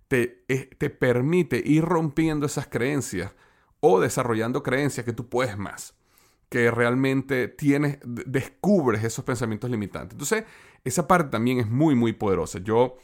te, 0.08 0.44
eh, 0.48 0.70
te 0.78 0.90
permite 0.90 1.62
ir 1.64 1.84
rompiendo 1.84 2.46
esas 2.46 2.68
creencias 2.68 3.32
o 3.80 4.00
desarrollando 4.00 4.62
creencias 4.62 5.04
que 5.04 5.12
tú 5.12 5.28
puedes 5.28 5.58
más, 5.58 5.94
que 6.48 6.70
realmente 6.70 7.48
tienes, 7.48 7.98
descubres 8.04 9.02
esos 9.02 9.24
pensamientos 9.24 9.70
limitantes. 9.70 10.12
Entonces, 10.12 10.44
esa 10.84 11.08
parte 11.08 11.30
también 11.30 11.58
es 11.58 11.68
muy, 11.68 11.94
muy 11.94 12.12
poderosa. 12.12 12.58
Yo 12.60 12.96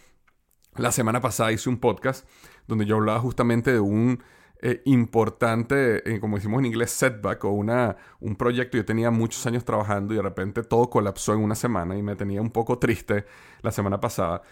la 0.78 0.92
semana 0.92 1.20
pasada 1.20 1.52
hice 1.52 1.68
un 1.68 1.78
podcast 1.78 2.26
donde 2.66 2.87
yo 2.87 2.97
hablaba 2.97 3.20
justamente 3.20 3.73
de 3.73 3.80
un 3.80 4.23
eh, 4.61 4.82
importante, 4.87 6.08
eh, 6.11 6.18
como 6.20 6.37
decimos 6.37 6.58
en 6.61 6.66
inglés, 6.66 6.90
setback 6.90 7.44
o 7.44 7.50
una, 7.50 7.97
un 8.20 8.37
proyecto. 8.37 8.76
Yo 8.76 8.85
tenía 8.85 9.11
muchos 9.11 9.47
años 9.47 9.64
trabajando 9.64 10.14
y 10.14 10.16
de 10.16 10.23
repente 10.23 10.62
todo 10.62 10.90
colapsó 10.90 11.35
en 11.35 11.40
una 11.40 11.54
semana 11.54 11.97
y 11.97 12.02
me 12.02 12.16
tenía 12.16 12.40
un 12.40 12.50
poco 12.50 12.78
triste 12.78 13.25
la 13.62 13.70
semana 13.70 14.00
pasada. 14.00 14.42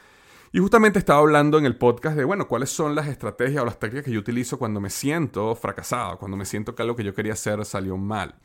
Y 0.53 0.61
justamente 0.61 0.99
estaba 0.99 1.19
hablando 1.19 1.59
en 1.59 1.67
el 1.67 1.77
podcast 1.77 2.17
de, 2.17 2.25
bueno, 2.25 2.47
cuáles 2.47 2.71
son 2.71 2.95
las 2.95 3.09
estrategias 3.09 3.63
o 3.63 3.67
las 3.67 3.79
técnicas 3.79 4.05
que 4.05 4.13
yo 4.13 4.21
utilizo 4.21 4.59
cuando 4.59 4.81
me 4.81 4.91
siento 4.91 5.55
fracasado, 5.57 6.19
cuando 6.19 6.37
me 6.37 6.45
siento 6.45 6.75
que 6.75 6.83
algo 6.83 6.95
que 6.95 7.05
yo 7.05 7.15
quería 7.15 7.33
hacer 7.33 7.65
salió 7.65 7.97
mal. 7.97 8.37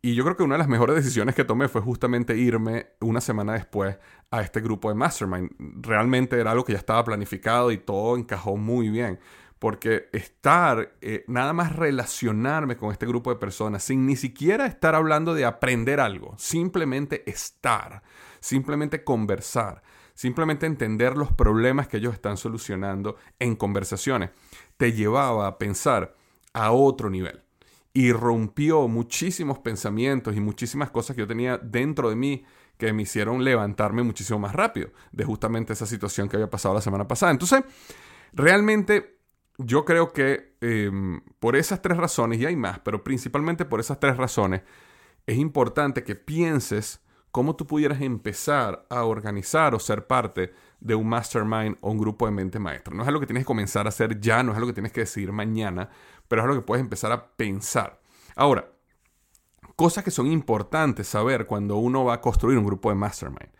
Y 0.00 0.14
yo 0.14 0.22
creo 0.22 0.36
que 0.36 0.44
una 0.44 0.54
de 0.54 0.60
las 0.60 0.68
mejores 0.68 0.94
decisiones 0.94 1.34
que 1.34 1.44
tomé 1.44 1.66
fue 1.66 1.80
justamente 1.80 2.36
irme 2.36 2.90
una 3.00 3.20
semana 3.20 3.54
después 3.54 3.96
a 4.30 4.42
este 4.42 4.60
grupo 4.60 4.88
de 4.90 4.94
Mastermind. 4.94 5.50
Realmente 5.84 6.38
era 6.38 6.52
algo 6.52 6.64
que 6.64 6.72
ya 6.72 6.78
estaba 6.78 7.02
planificado 7.02 7.72
y 7.72 7.78
todo 7.78 8.16
encajó 8.16 8.56
muy 8.56 8.90
bien. 8.90 9.18
Porque 9.58 10.08
estar, 10.12 10.94
eh, 11.00 11.24
nada 11.26 11.52
más 11.52 11.74
relacionarme 11.74 12.76
con 12.76 12.92
este 12.92 13.06
grupo 13.06 13.30
de 13.30 13.40
personas 13.40 13.82
sin 13.82 14.06
ni 14.06 14.14
siquiera 14.14 14.66
estar 14.66 14.94
hablando 14.94 15.34
de 15.34 15.44
aprender 15.44 15.98
algo, 15.98 16.36
simplemente 16.38 17.28
estar, 17.28 18.04
simplemente 18.38 19.02
conversar, 19.02 19.82
simplemente 20.14 20.66
entender 20.66 21.16
los 21.16 21.32
problemas 21.32 21.88
que 21.88 21.96
ellos 21.96 22.14
están 22.14 22.36
solucionando 22.36 23.16
en 23.40 23.56
conversaciones, 23.56 24.30
te 24.76 24.92
llevaba 24.92 25.48
a 25.48 25.58
pensar 25.58 26.14
a 26.52 26.70
otro 26.70 27.10
nivel 27.10 27.42
y 27.92 28.12
rompió 28.12 28.86
muchísimos 28.88 29.58
pensamientos 29.58 30.36
y 30.36 30.40
muchísimas 30.40 30.90
cosas 30.90 31.16
que 31.16 31.20
yo 31.20 31.26
tenía 31.26 31.58
dentro 31.58 32.10
de 32.10 32.16
mí 32.16 32.44
que 32.76 32.92
me 32.92 33.02
hicieron 33.02 33.42
levantarme 33.42 34.02
muchísimo 34.02 34.38
más 34.38 34.54
rápido 34.54 34.90
de 35.10 35.24
justamente 35.24 35.72
esa 35.72 35.86
situación 35.86 36.28
que 36.28 36.36
había 36.36 36.48
pasado 36.48 36.74
la 36.74 36.80
semana 36.80 37.08
pasada. 37.08 37.32
Entonces, 37.32 37.64
realmente 38.32 39.18
yo 39.58 39.84
creo 39.84 40.12
que 40.12 40.56
em, 40.60 41.20
por 41.40 41.56
esas 41.56 41.82
tres 41.82 41.98
razones, 41.98 42.40
y 42.40 42.46
hay 42.46 42.54
más, 42.54 42.78
pero 42.78 43.02
principalmente 43.02 43.64
por 43.64 43.80
esas 43.80 43.98
tres 43.98 44.16
razones, 44.16 44.62
es 45.26 45.36
importante 45.36 46.04
que 46.04 46.14
pienses 46.14 47.00
cómo 47.30 47.56
tú 47.56 47.66
pudieras 47.66 48.00
empezar 48.00 48.86
a 48.88 49.04
organizar 49.04 49.74
o 49.74 49.78
ser 49.78 50.06
parte 50.06 50.52
de 50.80 50.94
un 50.94 51.08
mastermind 51.08 51.76
o 51.80 51.90
un 51.90 51.98
grupo 51.98 52.26
de 52.26 52.32
mente 52.32 52.58
maestra. 52.58 52.94
No 52.94 53.02
es 53.02 53.08
algo 53.08 53.20
que 53.20 53.26
tienes 53.26 53.42
que 53.42 53.48
comenzar 53.48 53.86
a 53.86 53.90
hacer 53.90 54.20
ya, 54.20 54.42
no 54.42 54.52
es 54.52 54.56
algo 54.56 54.68
que 54.68 54.74
tienes 54.74 54.92
que 54.92 55.00
decidir 55.00 55.32
mañana, 55.32 55.90
pero 56.28 56.42
es 56.42 56.44
algo 56.48 56.60
que 56.60 56.66
puedes 56.66 56.82
empezar 56.82 57.12
a 57.12 57.32
pensar. 57.32 58.00
Ahora, 58.36 58.70
cosas 59.76 60.04
que 60.04 60.10
son 60.10 60.26
importantes 60.26 61.08
saber 61.08 61.46
cuando 61.46 61.76
uno 61.76 62.04
va 62.04 62.14
a 62.14 62.20
construir 62.20 62.58
un 62.58 62.64
grupo 62.64 62.88
de 62.88 62.96
mastermind. 62.96 63.50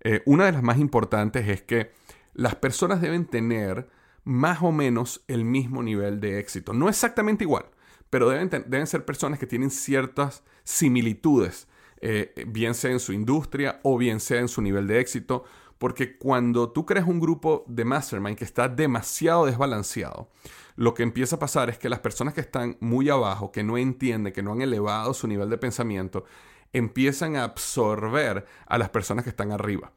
Eh, 0.00 0.22
una 0.26 0.46
de 0.46 0.52
las 0.52 0.62
más 0.62 0.78
importantes 0.78 1.48
es 1.48 1.62
que 1.62 1.92
las 2.34 2.54
personas 2.56 3.00
deben 3.00 3.24
tener 3.26 3.88
más 4.24 4.62
o 4.62 4.72
menos 4.72 5.24
el 5.28 5.44
mismo 5.44 5.82
nivel 5.82 6.20
de 6.20 6.38
éxito. 6.38 6.72
No 6.72 6.88
exactamente 6.88 7.44
igual, 7.44 7.66
pero 8.10 8.28
deben, 8.28 8.48
deben 8.50 8.86
ser 8.86 9.04
personas 9.04 9.38
que 9.38 9.46
tienen 9.46 9.70
ciertas 9.70 10.42
similitudes, 10.64 11.68
eh, 12.00 12.44
bien 12.46 12.74
sea 12.74 12.90
en 12.90 13.00
su 13.00 13.12
industria 13.12 13.80
o 13.82 13.96
bien 13.96 14.20
sea 14.20 14.40
en 14.40 14.48
su 14.48 14.62
nivel 14.62 14.86
de 14.86 15.00
éxito, 15.00 15.44
porque 15.78 16.16
cuando 16.16 16.70
tú 16.70 16.86
creas 16.86 17.06
un 17.06 17.20
grupo 17.20 17.64
de 17.66 17.84
mastermind 17.84 18.36
que 18.36 18.44
está 18.44 18.68
demasiado 18.68 19.46
desbalanceado, 19.46 20.30
lo 20.76 20.94
que 20.94 21.02
empieza 21.02 21.36
a 21.36 21.38
pasar 21.38 21.70
es 21.70 21.78
que 21.78 21.88
las 21.88 22.00
personas 22.00 22.34
que 22.34 22.40
están 22.40 22.76
muy 22.80 23.08
abajo, 23.08 23.52
que 23.52 23.62
no 23.62 23.78
entienden, 23.78 24.32
que 24.32 24.42
no 24.42 24.52
han 24.52 24.62
elevado 24.62 25.14
su 25.14 25.28
nivel 25.28 25.50
de 25.50 25.58
pensamiento, 25.58 26.24
empiezan 26.72 27.36
a 27.36 27.44
absorber 27.44 28.44
a 28.66 28.78
las 28.78 28.90
personas 28.90 29.24
que 29.24 29.30
están 29.30 29.52
arriba. 29.52 29.92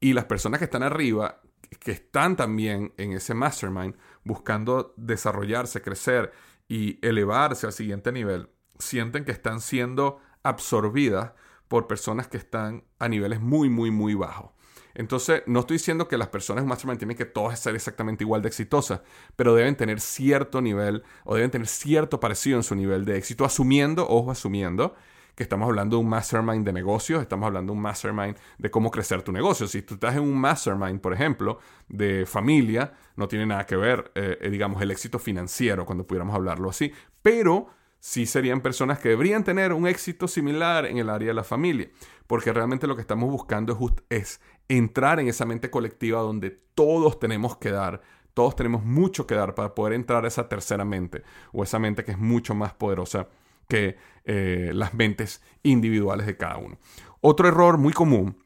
Y 0.00 0.12
las 0.14 0.24
personas 0.24 0.58
que 0.58 0.64
están 0.64 0.82
arriba, 0.82 1.40
que 1.78 1.92
están 1.92 2.36
también 2.36 2.94
en 2.96 3.12
ese 3.12 3.34
mastermind, 3.34 3.96
buscando 4.24 4.94
desarrollarse, 4.96 5.82
crecer 5.82 6.32
y 6.68 6.98
elevarse 7.06 7.66
al 7.66 7.72
siguiente 7.72 8.10
nivel, 8.10 8.48
sienten 8.78 9.24
que 9.24 9.32
están 9.32 9.60
siendo 9.60 10.20
absorbidas 10.44 11.32
por 11.66 11.88
personas 11.88 12.28
que 12.28 12.36
están 12.36 12.84
a 13.00 13.08
niveles 13.08 13.40
muy, 13.40 13.68
muy, 13.68 13.90
muy 13.90 14.14
bajos. 14.14 14.50
Entonces, 14.94 15.42
no 15.46 15.60
estoy 15.60 15.78
diciendo 15.78 16.06
que 16.06 16.16
las 16.16 16.28
personas 16.28 16.64
mastermind 16.64 16.98
tienen 16.98 17.16
que 17.16 17.24
todas 17.24 17.58
ser 17.58 17.74
exactamente 17.74 18.22
igual 18.22 18.42
de 18.42 18.48
exitosas, 18.48 19.00
pero 19.34 19.54
deben 19.54 19.76
tener 19.76 20.00
cierto 20.00 20.60
nivel 20.60 21.02
o 21.24 21.34
deben 21.34 21.50
tener 21.50 21.66
cierto 21.66 22.20
parecido 22.20 22.58
en 22.58 22.62
su 22.62 22.76
nivel 22.76 23.04
de 23.04 23.16
éxito, 23.16 23.44
asumiendo, 23.44 24.06
ojo, 24.08 24.30
asumiendo 24.30 24.94
que 25.34 25.42
estamos 25.42 25.66
hablando 25.66 25.96
de 25.96 26.02
un 26.02 26.08
mastermind 26.08 26.64
de 26.64 26.72
negocios, 26.72 27.20
estamos 27.20 27.46
hablando 27.46 27.72
de 27.72 27.76
un 27.76 27.82
mastermind 27.82 28.36
de 28.58 28.70
cómo 28.70 28.90
crecer 28.90 29.22
tu 29.22 29.32
negocio. 29.32 29.66
Si 29.66 29.82
tú 29.82 29.94
estás 29.94 30.14
en 30.14 30.22
un 30.22 30.38
mastermind, 30.38 31.00
por 31.00 31.12
ejemplo, 31.12 31.58
de 31.88 32.24
familia, 32.24 32.92
no 33.16 33.26
tiene 33.26 33.46
nada 33.46 33.66
que 33.66 33.76
ver, 33.76 34.12
eh, 34.14 34.38
eh, 34.40 34.50
digamos, 34.50 34.80
el 34.80 34.92
éxito 34.92 35.18
financiero, 35.18 35.84
cuando 35.86 36.06
pudiéramos 36.06 36.36
hablarlo 36.36 36.70
así, 36.70 36.92
pero 37.20 37.68
sí 38.04 38.26
serían 38.26 38.60
personas 38.60 38.98
que 38.98 39.08
deberían 39.08 39.44
tener 39.44 39.72
un 39.72 39.86
éxito 39.86 40.28
similar 40.28 40.84
en 40.84 40.98
el 40.98 41.08
área 41.08 41.28
de 41.28 41.34
la 41.34 41.42
familia, 41.42 41.88
porque 42.26 42.52
realmente 42.52 42.86
lo 42.86 42.96
que 42.96 43.00
estamos 43.00 43.30
buscando 43.30 43.78
es, 44.10 44.42
entrar 44.68 45.20
en 45.20 45.28
esa 45.28 45.46
mente 45.46 45.70
colectiva 45.70 46.20
donde 46.20 46.50
todos 46.50 47.18
tenemos 47.18 47.56
que 47.56 47.70
dar, 47.70 48.02
todos 48.34 48.56
tenemos 48.56 48.84
mucho 48.84 49.26
que 49.26 49.34
dar 49.34 49.54
para 49.54 49.74
poder 49.74 49.94
entrar 49.94 50.26
a 50.26 50.28
esa 50.28 50.50
tercera 50.50 50.84
mente 50.84 51.22
o 51.50 51.62
esa 51.62 51.78
mente 51.78 52.04
que 52.04 52.10
es 52.10 52.18
mucho 52.18 52.54
más 52.54 52.74
poderosa 52.74 53.28
que 53.70 53.96
eh, 54.26 54.72
las 54.74 54.92
mentes 54.92 55.42
individuales 55.62 56.26
de 56.26 56.36
cada 56.36 56.58
uno. 56.58 56.78
Otro 57.22 57.48
error 57.48 57.78
muy 57.78 57.94
común 57.94 58.36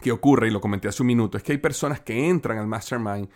que 0.00 0.12
ocurre, 0.12 0.48
y 0.48 0.50
lo 0.50 0.62
comenté 0.62 0.88
hace 0.88 1.02
un 1.02 1.08
minuto, 1.08 1.36
es 1.36 1.42
que 1.42 1.52
hay 1.52 1.58
personas 1.58 2.00
que 2.00 2.30
entran 2.30 2.56
al 2.56 2.66
mastermind 2.66 3.28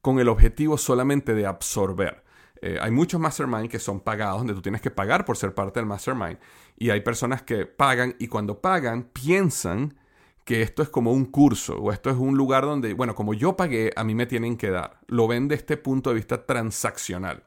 con 0.00 0.18
el 0.18 0.30
objetivo 0.30 0.78
solamente 0.78 1.34
de 1.34 1.44
absorber. 1.44 2.23
Eh, 2.66 2.78
hay 2.80 2.90
muchos 2.90 3.20
mastermind 3.20 3.68
que 3.68 3.78
son 3.78 4.00
pagados, 4.00 4.38
donde 4.38 4.54
tú 4.54 4.62
tienes 4.62 4.80
que 4.80 4.90
pagar 4.90 5.26
por 5.26 5.36
ser 5.36 5.54
parte 5.54 5.80
del 5.80 5.86
mastermind. 5.86 6.38
Y 6.78 6.88
hay 6.88 7.02
personas 7.02 7.42
que 7.42 7.66
pagan 7.66 8.16
y 8.18 8.28
cuando 8.28 8.62
pagan 8.62 9.02
piensan 9.12 9.98
que 10.46 10.62
esto 10.62 10.82
es 10.82 10.88
como 10.88 11.12
un 11.12 11.26
curso 11.26 11.76
o 11.76 11.92
esto 11.92 12.08
es 12.08 12.16
un 12.16 12.38
lugar 12.38 12.64
donde, 12.64 12.94
bueno, 12.94 13.14
como 13.14 13.34
yo 13.34 13.54
pagué, 13.54 13.92
a 13.94 14.02
mí 14.02 14.14
me 14.14 14.24
tienen 14.24 14.56
que 14.56 14.70
dar. 14.70 14.98
Lo 15.08 15.28
ven 15.28 15.46
de 15.46 15.56
este 15.56 15.76
punto 15.76 16.08
de 16.08 16.16
vista 16.16 16.46
transaccional. 16.46 17.42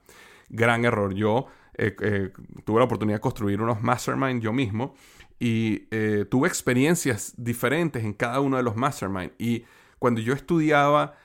Gran 0.50 0.86
error. 0.86 1.15
Yo 1.15 1.47
eh, 1.74 1.95
eh, 2.00 2.31
tuve 2.63 2.77
la 2.77 2.86
oportunidad 2.86 3.17
de 3.17 3.21
construir 3.21 3.59
unos 3.59 3.81
mastermind 3.81 4.39
yo 4.43 4.53
mismo 4.53 4.93
y 5.39 5.88
tuve 6.29 6.47
experiencias 6.47 7.33
diferentes 7.38 8.03
en 8.03 8.13
cada 8.13 8.39
uno 8.39 8.57
de 8.57 8.63
los 8.63 8.75
mastermind. 8.75 9.31
Y 9.39 9.65
cuando 9.97 10.21
yo 10.21 10.33
estudiaba 10.33 11.15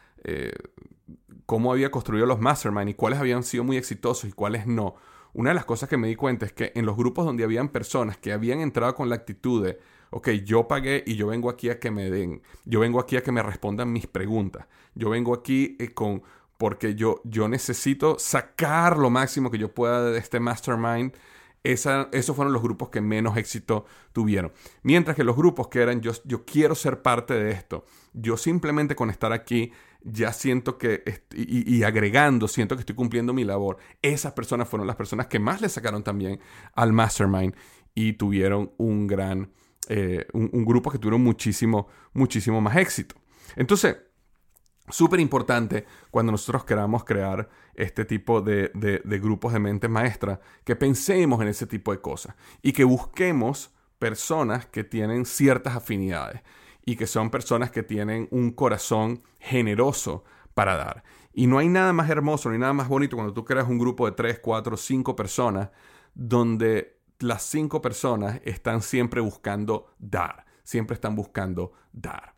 cómo 1.53 1.71
había 1.71 1.91
construido 1.91 2.25
los 2.25 2.41
mastermind 2.41 2.89
y 2.89 2.95
cuáles 2.95 3.19
habían 3.19 3.43
sido 3.43 3.63
muy 3.63 3.77
exitosos 3.77 4.25
y 4.25 4.33
cuáles 4.33 4.67
no, 4.67 4.95
una 5.35 5.51
de 5.51 5.55
las 5.55 5.67
cosas 5.67 5.87
que 5.87 5.99
me 5.99 6.09
di 6.09 6.17
cuenta 6.17 6.47
es 6.47 6.53
que 6.55 6.73
en 6.75 6.87
los 6.87 6.97
grupos 6.97 7.27
donde 7.27 7.45
habían 7.45 7.69
personas 7.69 8.17
que 8.17 8.33
habían 8.33 8.61
entrado 8.61 8.95
con 8.95 9.11
la 9.11 9.17
actitud 9.17 9.63
de, 9.63 9.79
ok, 10.09 10.31
yo 10.47 10.67
pagué 10.67 11.05
y 11.07 11.15
yo 11.17 11.27
vengo 11.27 11.51
aquí 11.51 11.69
a 11.69 11.79
que 11.79 11.91
me 11.91 12.09
den, 12.09 12.41
yo 12.65 12.81
vengo 12.81 12.99
aquí 12.99 13.19
a 13.19 13.23
que 13.23 13.33
me 13.33 13.43
respondan 13.43 13.93
mis 13.93 14.07
preguntas, 14.07 14.65
yo 14.95 15.11
vengo 15.11 15.35
aquí 15.35 15.77
eh, 15.79 15.93
con, 15.93 16.23
porque 16.57 16.95
yo, 16.95 17.21
yo 17.25 17.49
necesito 17.49 18.19
sacar 18.19 18.97
lo 18.97 19.11
máximo 19.11 19.51
que 19.51 19.59
yo 19.59 19.75
pueda 19.75 20.11
de 20.11 20.19
este 20.19 20.41
mastermind. 20.41 21.13
Esos 21.65 22.35
fueron 22.35 22.53
los 22.53 22.61
grupos 22.61 22.89
que 22.89 23.01
menos 23.01 23.37
éxito 23.37 23.85
tuvieron. 24.13 24.53
Mientras 24.83 25.15
que 25.15 25.23
los 25.23 25.37
grupos 25.37 25.69
que 25.69 25.81
eran 25.81 26.01
yo, 26.01 26.11
yo 26.25 26.45
quiero 26.45 26.75
ser 26.75 27.03
parte 27.03 27.35
de 27.35 27.53
esto, 27.53 27.85
yo 28.15 28.37
simplemente 28.37 28.97
con 28.97 29.11
estar 29.11 29.33
aquí 29.33 29.71
ya 30.05 30.33
siento 30.33 30.79
que, 30.79 31.03
y, 31.35 31.83
agregando, 31.83 32.49
siento 32.49 32.77
que 32.77 32.81
estoy 32.81 32.97
cumpliendo 32.97 33.33
mi 33.33 33.45
labor. 33.45 33.79
Esas 34.01 34.33
personas 34.33 34.69
fueron 34.69 34.87
las 34.87 34.97
personas 34.97 35.27
que 35.27 35.39
más 35.39 35.61
le 35.61 35.69
sacaron 35.69 36.03
también 36.03 36.41
al 36.75 36.93
mastermind 36.93 37.55
y 37.95 38.15
tuvieron 38.15 38.73
un 38.79 39.07
gran, 39.07 39.53
eh, 39.89 40.27
un, 40.33 40.65
grupo 40.65 40.91
que 40.91 40.99
tuvieron 40.99 41.23
muchísimo, 41.23 41.89
muchísimo 42.13 42.61
más 42.61 42.77
éxito. 42.77 43.15
Entonces, 43.57 43.97
súper 44.89 45.21
importante 45.21 45.87
cuando 46.11 46.33
nosotros 46.33 46.65
queramos 46.65 47.05
crear 47.05 47.49
este 47.75 48.05
tipo 48.05 48.41
de, 48.41 48.71
de, 48.75 49.19
grupos 49.19 49.53
de 49.53 49.59
mente 49.59 49.89
maestra, 49.89 50.41
que 50.65 50.77
pensemos 50.77 51.41
en 51.41 51.49
ese 51.49 51.67
tipo 51.67 51.93
de 51.93 52.01
cosas 52.01 52.35
y 52.63 52.73
que 52.73 52.85
busquemos 52.85 53.73
personas 53.99 54.67
que 54.67 54.85
tienen 54.85 55.25
ciertas 55.25 55.77
afinidades 55.77 56.43
y 56.85 56.97
que 56.97 57.07
son 57.07 57.31
personas 57.31 57.71
que 57.71 57.83
tienen 57.83 58.29
un 58.31 58.53
corazón 58.53 59.23
generoso 59.39 60.25
para 60.55 60.77
dar. 60.77 61.05
Y 61.33 61.47
no 61.47 61.59
hay 61.59 61.69
nada 61.69 61.93
más 61.93 62.11
hermoso 62.11 62.51
ni 62.51 62.59
nada 62.59 62.73
más 62.73 62.89
bonito 62.89 63.17
cuando 63.17 63.33
tú 63.33 63.45
creas 63.45 63.69
un 63.69 63.79
grupo 63.79 64.07
de 64.07 64.13
3, 64.13 64.41
4, 64.41 64.77
5 64.77 65.17
personas 65.17 65.71
donde 66.15 67.01
las 67.21 67.43
5 67.45 67.81
personas 67.81 68.41
están 68.45 68.83
siempre 68.83 69.21
buscando 69.21 69.95
dar, 69.99 70.45
siempre 70.63 70.95
están 70.95 71.15
buscando 71.15 71.73
dar. 71.93 72.35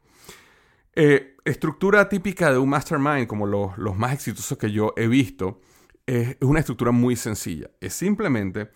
Eh, 0.94 1.36
estructura 1.44 2.08
típica 2.08 2.52
de 2.52 2.58
un 2.58 2.68
mastermind, 2.68 3.26
como 3.26 3.46
los, 3.46 3.76
los 3.78 3.96
más 3.96 4.12
exitosos 4.12 4.56
que 4.56 4.70
yo 4.70 4.92
he 4.96 5.08
visto, 5.08 5.60
es 6.06 6.36
una 6.40 6.60
estructura 6.60 6.92
muy 6.92 7.16
sencilla. 7.16 7.70
Es 7.80 7.94
simplemente 7.94 8.70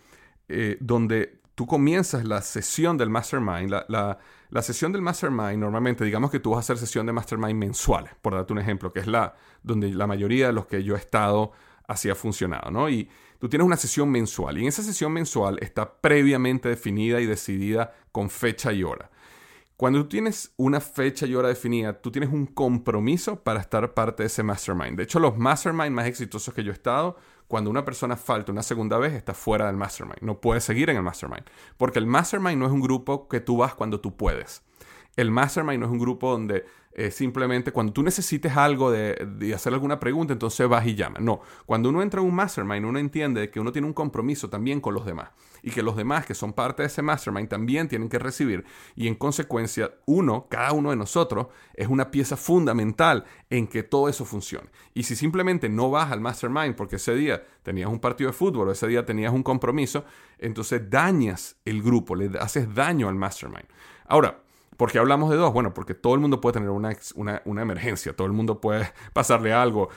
eh, 0.49 0.79
donde 0.81 1.41
tú 1.55 1.67
comienzas 1.67 2.25
la 2.25 2.41
sesión 2.41 2.97
del 2.97 3.11
mastermind, 3.11 3.71
la, 3.89 4.19
sesión 4.63 4.93
del 4.93 5.03
mastermind, 5.03 5.59
normalmente 5.59 6.05
digamos 6.05 6.31
que 6.31 6.41
tú 6.41 6.51
vas 6.51 6.59
a 6.59 6.61
hacer 6.61 6.79
sesión 6.79 7.07
de 7.07 7.13
mastermind 7.13 7.59
mensuales, 7.59 8.13
por 8.21 8.35
darte 8.35 8.53
un 8.53 8.59
ejemplo, 8.59 8.93
que 8.93 9.01
es 9.01 9.07
la 9.07 9.35
donde 9.63 9.91
la 9.91 10.07
mayoría 10.07 10.47
de 10.47 10.53
los 10.53 10.67
que 10.67 10.83
yo 10.83 10.95
he 10.95 10.99
estado 10.99 11.53
así 11.87 12.11
ha 12.11 12.15
funcionado, 12.15 12.71
¿no? 12.71 12.89
Y 12.89 13.09
tú 13.39 13.49
tienes 13.49 13.67
una 13.67 13.77
sesión 13.77 14.11
mensual 14.11 14.59
y 14.59 14.63
en 14.63 14.69
esa 14.69 14.83
sesión 14.83 15.13
mensual 15.13 15.59
está 15.61 16.01
previamente 16.01 16.69
definida 16.69 17.21
y 17.21 17.27
decidida 17.27 17.93
con 18.13 18.31
fecha 18.31 18.73
y 18.73 18.83
hora. 18.83 19.11
Cuando 19.77 20.03
tú 20.03 20.09
tienes 20.09 20.53
una 20.57 20.81
fecha 20.81 21.25
y 21.25 21.37
hora 21.37 21.49
definida, 21.49 22.01
tú 22.01 22.11
tienes 22.11 22.31
un 22.31 22.47
compromiso 22.47 23.45
para 23.45 23.61
estar 23.61 23.95
parte 23.95 24.25
de 24.25 24.27
ese 24.27 24.43
mastermind. 24.43 24.97
De 24.97 25.05
hecho, 25.05 25.21
los 25.21 25.39
mastermind 25.39 25.93
más 25.93 26.09
exitosos 26.09 26.53
que 26.53 26.65
yo 26.65 26.73
he 26.73 26.75
estado 26.75 27.17
cuando 27.49 27.71
una 27.71 27.85
persona 27.85 28.17
falta 28.17 28.53
una 28.53 28.63
segunda 28.63 28.99
vez, 28.99 29.15
está 29.15 29.35
fuera 29.35 29.67
del 29.67 29.77
mastermind. 29.77 30.21
No 30.21 30.41
puede 30.41 30.61
seguir 30.61 30.91
en 30.91 30.97
el 30.99 31.03
mastermind. 31.03 31.45
Porque 31.79 31.99
el 31.99 32.07
mastermind 32.07 32.59
no 32.59 32.67
es 32.67 32.73
un 32.73 32.83
grupo 32.83 33.27
que 33.27 33.41
tú 33.41 33.57
vas 33.57 33.75
cuando 33.75 34.01
tú 34.01 34.17
puedes. 34.17 34.63
El 35.19 35.33
mastermind 35.33 35.81
no 35.81 35.87
es 35.87 35.91
un 35.91 35.99
grupo 35.99 36.31
donde 36.31 36.65
eh, 36.93 37.11
simplemente 37.11 37.73
cuando 37.73 37.93
tú 37.93 38.05
necesites 38.05 38.57
algo 38.57 38.93
de, 38.93 39.53
hacer 39.53 39.75
alguna 39.75 39.99
pregunta, 39.99 40.33
entonces 40.33 40.69
vas 40.69 40.87
y 40.87 40.95
llamas. 40.95 41.21
No, 41.21 41.41
cuando 41.67 41.89
uno 41.89 42.03
entra 42.03 42.21
en 42.21 42.29
un 42.29 42.37
mastermind, 42.37 42.87
uno 42.87 43.01
entiende 43.01 43.51
que 43.51 43.59
uno 43.59 43.73
tiene 43.73 43.89
un 43.89 43.95
compromiso 43.95 44.49
también 44.49 44.81
con 44.81 44.95
los 44.95 45.05
demás 45.05 45.31
y 45.61 45.73
que 45.73 45.83
los 45.83 45.97
demás 45.97 46.25
que 46.25 46.35
son 46.35 46.53
parte 46.53 46.85
de 46.85 46.87
ese 46.87 47.03
mastermind 47.03 47.49
también 47.49 47.89
tienen 47.89 48.09
que 48.09 48.21
recibir 48.21 48.65
y 48.95 49.09
en 49.09 49.17
consecuencia 49.17 49.91
uno, 50.07 50.47
cada 50.49 50.73
uno 50.73 50.91
de 50.91 50.97
nosotros, 50.97 51.49
es 51.75 51.89
una 51.89 52.13
pieza 52.13 52.37
fundamental 52.37 53.25
en 53.51 53.67
que 53.67 53.83
todo 53.83 54.09
eso 54.09 54.25
funcione. 54.25 54.69
Y 54.95 55.03
si 55.03 55.17
simplemente 55.17 55.69
no 55.69 55.91
vas 55.91 56.13
al 56.13 56.21
mastermind 56.21 56.77
porque 56.77 56.95
ese 56.95 57.17
día 57.17 57.43
tenías 57.65 57.91
un 57.91 57.99
partido 57.99 58.31
de 58.31 58.37
fútbol 58.37 58.69
o 58.69 58.71
ese 58.71 58.87
día 58.87 59.05
tenías 59.05 59.33
un 59.33 59.43
compromiso, 59.43 60.05
entonces 60.39 60.89
dañas 60.89 61.57
el 61.65 61.83
grupo, 61.83 62.15
le 62.15 62.39
haces 62.39 62.73
daño 62.73 63.09
al 63.09 63.17
mastermind. 63.17 63.67
Ahora, 64.07 64.43
¿Por 64.79 64.93
qué 64.93 65.01
hablamos 65.01 65.29
de 65.29 65.35
dos? 65.35 65.53
Bueno, 65.53 65.75
porque 65.75 65.95
todo 65.95 66.15
el 66.15 66.21
mundo 66.21 66.41
puede 66.41 66.53
tener 66.53 66.71
una, 66.71 66.97
una, 67.17 67.63
emergencia, 67.63 68.15
todo 68.15 68.29
el 68.29 68.33
mundo 68.33 68.61
puede 68.61 68.93
pasarle 69.13 69.53
algo. 69.53 69.89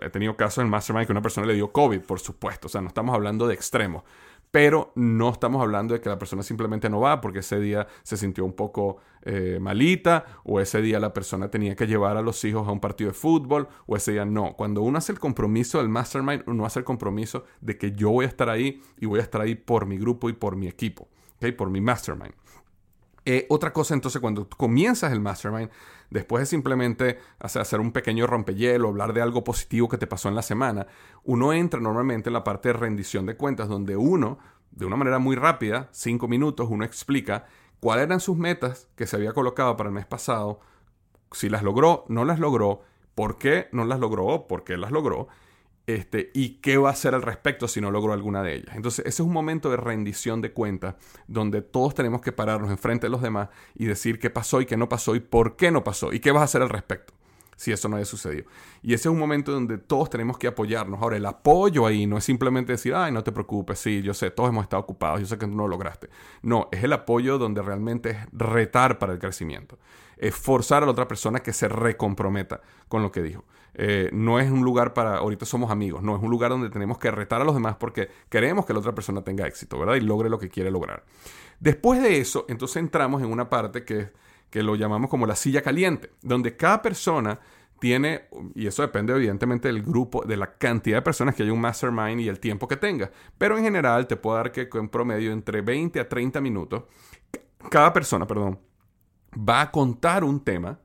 He 0.00 0.10
tenido 0.10 0.36
casos 0.36 0.62
en 0.62 0.70
Mastermind 0.70 1.06
que 1.06 1.12
una 1.12 1.22
persona 1.22 1.44
le 1.44 1.54
dio 1.54 1.72
COVID, 1.72 2.02
por 2.02 2.20
supuesto, 2.20 2.68
o 2.68 2.70
sea, 2.70 2.80
no 2.80 2.86
estamos 2.86 3.16
hablando 3.16 3.48
de 3.48 3.54
extremos, 3.54 4.04
pero 4.52 4.92
no 4.94 5.30
estamos 5.30 5.60
hablando 5.60 5.92
de 5.92 6.00
que 6.00 6.08
la 6.08 6.20
persona 6.20 6.44
simplemente 6.44 6.88
no 6.88 7.00
va 7.00 7.20
porque 7.20 7.40
ese 7.40 7.58
día 7.58 7.88
se 8.04 8.16
sintió 8.16 8.44
un 8.44 8.52
poco 8.52 8.98
eh, 9.22 9.58
malita 9.60 10.24
o 10.44 10.60
ese 10.60 10.80
día 10.80 11.00
la 11.00 11.12
persona 11.12 11.50
tenía 11.50 11.74
que 11.74 11.88
llevar 11.88 12.16
a 12.16 12.22
los 12.22 12.44
hijos 12.44 12.68
a 12.68 12.70
un 12.70 12.78
partido 12.78 13.10
de 13.10 13.14
fútbol 13.14 13.66
o 13.86 13.96
ese 13.96 14.12
día 14.12 14.24
no. 14.24 14.54
Cuando 14.54 14.82
uno 14.82 14.98
hace 14.98 15.10
el 15.10 15.18
compromiso 15.18 15.78
del 15.78 15.88
mastermind, 15.88 16.44
uno 16.46 16.64
hace 16.64 16.78
el 16.78 16.84
compromiso 16.84 17.42
de 17.60 17.76
que 17.76 17.90
yo 17.90 18.10
voy 18.10 18.24
a 18.24 18.28
estar 18.28 18.50
ahí 18.50 18.80
y 19.00 19.06
voy 19.06 19.18
a 19.18 19.24
estar 19.24 19.40
ahí 19.40 19.56
por 19.56 19.84
mi 19.84 19.98
grupo 19.98 20.28
y 20.28 20.32
por 20.32 20.54
mi 20.54 20.68
equipo, 20.68 21.08
¿okay? 21.38 21.50
por 21.50 21.70
mi 21.70 21.80
mastermind. 21.80 22.45
Eh, 23.28 23.44
otra 23.48 23.72
cosa 23.72 23.92
entonces 23.92 24.20
cuando 24.20 24.48
comienzas 24.48 25.12
el 25.12 25.20
mastermind, 25.20 25.68
después 26.10 26.42
de 26.42 26.46
simplemente 26.46 27.18
hacer 27.40 27.80
un 27.80 27.90
pequeño 27.90 28.24
rompehielo, 28.28 28.86
hablar 28.86 29.12
de 29.12 29.20
algo 29.20 29.42
positivo 29.42 29.88
que 29.88 29.98
te 29.98 30.06
pasó 30.06 30.28
en 30.28 30.36
la 30.36 30.42
semana, 30.42 30.86
uno 31.24 31.52
entra 31.52 31.80
normalmente 31.80 32.28
en 32.28 32.34
la 32.34 32.44
parte 32.44 32.68
de 32.68 32.74
rendición 32.74 33.26
de 33.26 33.36
cuentas 33.36 33.68
donde 33.68 33.96
uno, 33.96 34.38
de 34.70 34.86
una 34.86 34.94
manera 34.94 35.18
muy 35.18 35.34
rápida, 35.34 35.88
cinco 35.90 36.28
minutos, 36.28 36.68
uno 36.70 36.84
explica 36.84 37.46
cuáles 37.80 38.04
eran 38.04 38.20
sus 38.20 38.36
metas 38.36 38.86
que 38.94 39.08
se 39.08 39.16
había 39.16 39.32
colocado 39.32 39.76
para 39.76 39.88
el 39.88 39.94
mes 39.94 40.06
pasado, 40.06 40.60
si 41.32 41.48
las 41.48 41.64
logró, 41.64 42.04
no 42.08 42.24
las 42.24 42.38
logró, 42.38 42.82
por 43.16 43.38
qué 43.38 43.66
no 43.72 43.84
las 43.84 43.98
logró, 43.98 44.46
por 44.46 44.62
qué 44.62 44.76
las 44.76 44.92
logró, 44.92 45.26
este, 45.86 46.30
y 46.34 46.60
qué 46.60 46.78
va 46.78 46.88
a 46.88 46.92
hacer 46.92 47.14
al 47.14 47.22
respecto 47.22 47.68
si 47.68 47.80
no 47.80 47.90
logró 47.90 48.12
alguna 48.12 48.42
de 48.42 48.56
ellas. 48.56 48.74
Entonces, 48.74 49.00
ese 49.00 49.22
es 49.22 49.26
un 49.26 49.32
momento 49.32 49.70
de 49.70 49.76
rendición 49.76 50.40
de 50.40 50.52
cuentas 50.52 50.96
donde 51.28 51.62
todos 51.62 51.94
tenemos 51.94 52.20
que 52.20 52.32
pararnos 52.32 52.70
enfrente 52.70 53.06
de 53.06 53.10
los 53.10 53.22
demás 53.22 53.48
y 53.74 53.86
decir 53.86 54.18
qué 54.18 54.30
pasó 54.30 54.60
y 54.60 54.66
qué 54.66 54.76
no 54.76 54.88
pasó 54.88 55.14
y 55.14 55.20
por 55.20 55.56
qué 55.56 55.70
no 55.70 55.84
pasó 55.84 56.12
y 56.12 56.20
qué 56.20 56.32
vas 56.32 56.42
a 56.42 56.44
hacer 56.44 56.62
al 56.62 56.70
respecto 56.70 57.14
si 57.56 57.72
eso 57.72 57.88
no 57.88 57.96
haya 57.96 58.04
sucedido. 58.04 58.44
Y 58.82 58.92
ese 58.92 59.08
es 59.08 59.12
un 59.12 59.18
momento 59.18 59.50
donde 59.50 59.78
todos 59.78 60.10
tenemos 60.10 60.38
que 60.38 60.46
apoyarnos. 60.46 61.00
Ahora, 61.00 61.16
el 61.16 61.26
apoyo 61.26 61.86
ahí 61.86 62.06
no 62.06 62.18
es 62.18 62.24
simplemente 62.24 62.72
decir, 62.72 62.94
ay, 62.94 63.10
no 63.10 63.24
te 63.24 63.32
preocupes, 63.32 63.78
sí, 63.78 64.02
yo 64.02 64.14
sé, 64.14 64.30
todos 64.30 64.50
hemos 64.50 64.64
estado 64.64 64.82
ocupados, 64.82 65.20
yo 65.20 65.26
sé 65.26 65.38
que 65.38 65.46
no 65.46 65.56
lo 65.56 65.68
lograste. 65.68 66.10
No, 66.42 66.68
es 66.70 66.84
el 66.84 66.92
apoyo 66.92 67.38
donde 67.38 67.62
realmente 67.62 68.10
es 68.10 68.18
retar 68.32 68.98
para 68.98 69.14
el 69.14 69.18
crecimiento. 69.18 69.78
Es 70.18 70.34
forzar 70.34 70.82
a 70.82 70.86
la 70.86 70.92
otra 70.92 71.08
persona 71.08 71.40
que 71.40 71.52
se 71.52 71.68
recomprometa 71.68 72.60
con 72.88 73.02
lo 73.02 73.10
que 73.10 73.22
dijo. 73.22 73.44
Eh, 73.78 74.08
no 74.12 74.40
es 74.40 74.50
un 74.50 74.64
lugar 74.64 74.94
para, 74.94 75.18
ahorita 75.18 75.44
somos 75.44 75.70
amigos, 75.70 76.02
no, 76.02 76.16
es 76.16 76.22
un 76.22 76.30
lugar 76.30 76.50
donde 76.50 76.70
tenemos 76.70 76.98
que 76.98 77.10
retar 77.10 77.42
a 77.42 77.44
los 77.44 77.54
demás 77.54 77.76
porque 77.76 78.08
queremos 78.30 78.64
que 78.64 78.72
la 78.72 78.78
otra 78.78 78.94
persona 78.94 79.22
tenga 79.22 79.46
éxito, 79.46 79.78
¿verdad? 79.78 79.96
Y 79.96 80.00
logre 80.00 80.30
lo 80.30 80.38
que 80.38 80.48
quiere 80.48 80.70
lograr. 80.70 81.04
Después 81.60 82.02
de 82.02 82.18
eso, 82.18 82.46
entonces 82.48 82.78
entramos 82.78 83.22
en 83.22 83.30
una 83.30 83.50
parte 83.50 83.84
que 83.84 84.10
que 84.50 84.62
lo 84.62 84.74
llamamos 84.74 85.10
como 85.10 85.26
la 85.26 85.36
silla 85.36 85.62
caliente, 85.62 86.10
donde 86.22 86.56
cada 86.56 86.82
persona 86.82 87.40
tiene, 87.78 88.22
y 88.54 88.66
eso 88.66 88.82
depende 88.82 89.12
evidentemente 89.12 89.68
del 89.68 89.82
grupo, 89.82 90.24
de 90.24 90.36
la 90.36 90.56
cantidad 90.56 90.98
de 90.98 91.02
personas 91.02 91.34
que 91.34 91.42
hay 91.42 91.50
un 91.50 91.60
mastermind 91.60 92.20
y 92.20 92.28
el 92.28 92.40
tiempo 92.40 92.66
que 92.66 92.76
tenga, 92.76 93.10
pero 93.36 93.58
en 93.58 93.64
general 93.64 94.06
te 94.06 94.16
puedo 94.16 94.36
dar 94.36 94.52
que 94.52 94.68
en 94.72 94.88
promedio 94.88 95.32
entre 95.32 95.60
20 95.60 96.00
a 96.00 96.08
30 96.08 96.40
minutos, 96.40 96.84
cada 97.70 97.92
persona, 97.92 98.26
perdón, 98.26 98.58
va 99.36 99.60
a 99.60 99.70
contar 99.70 100.24
un 100.24 100.42
tema 100.42 100.78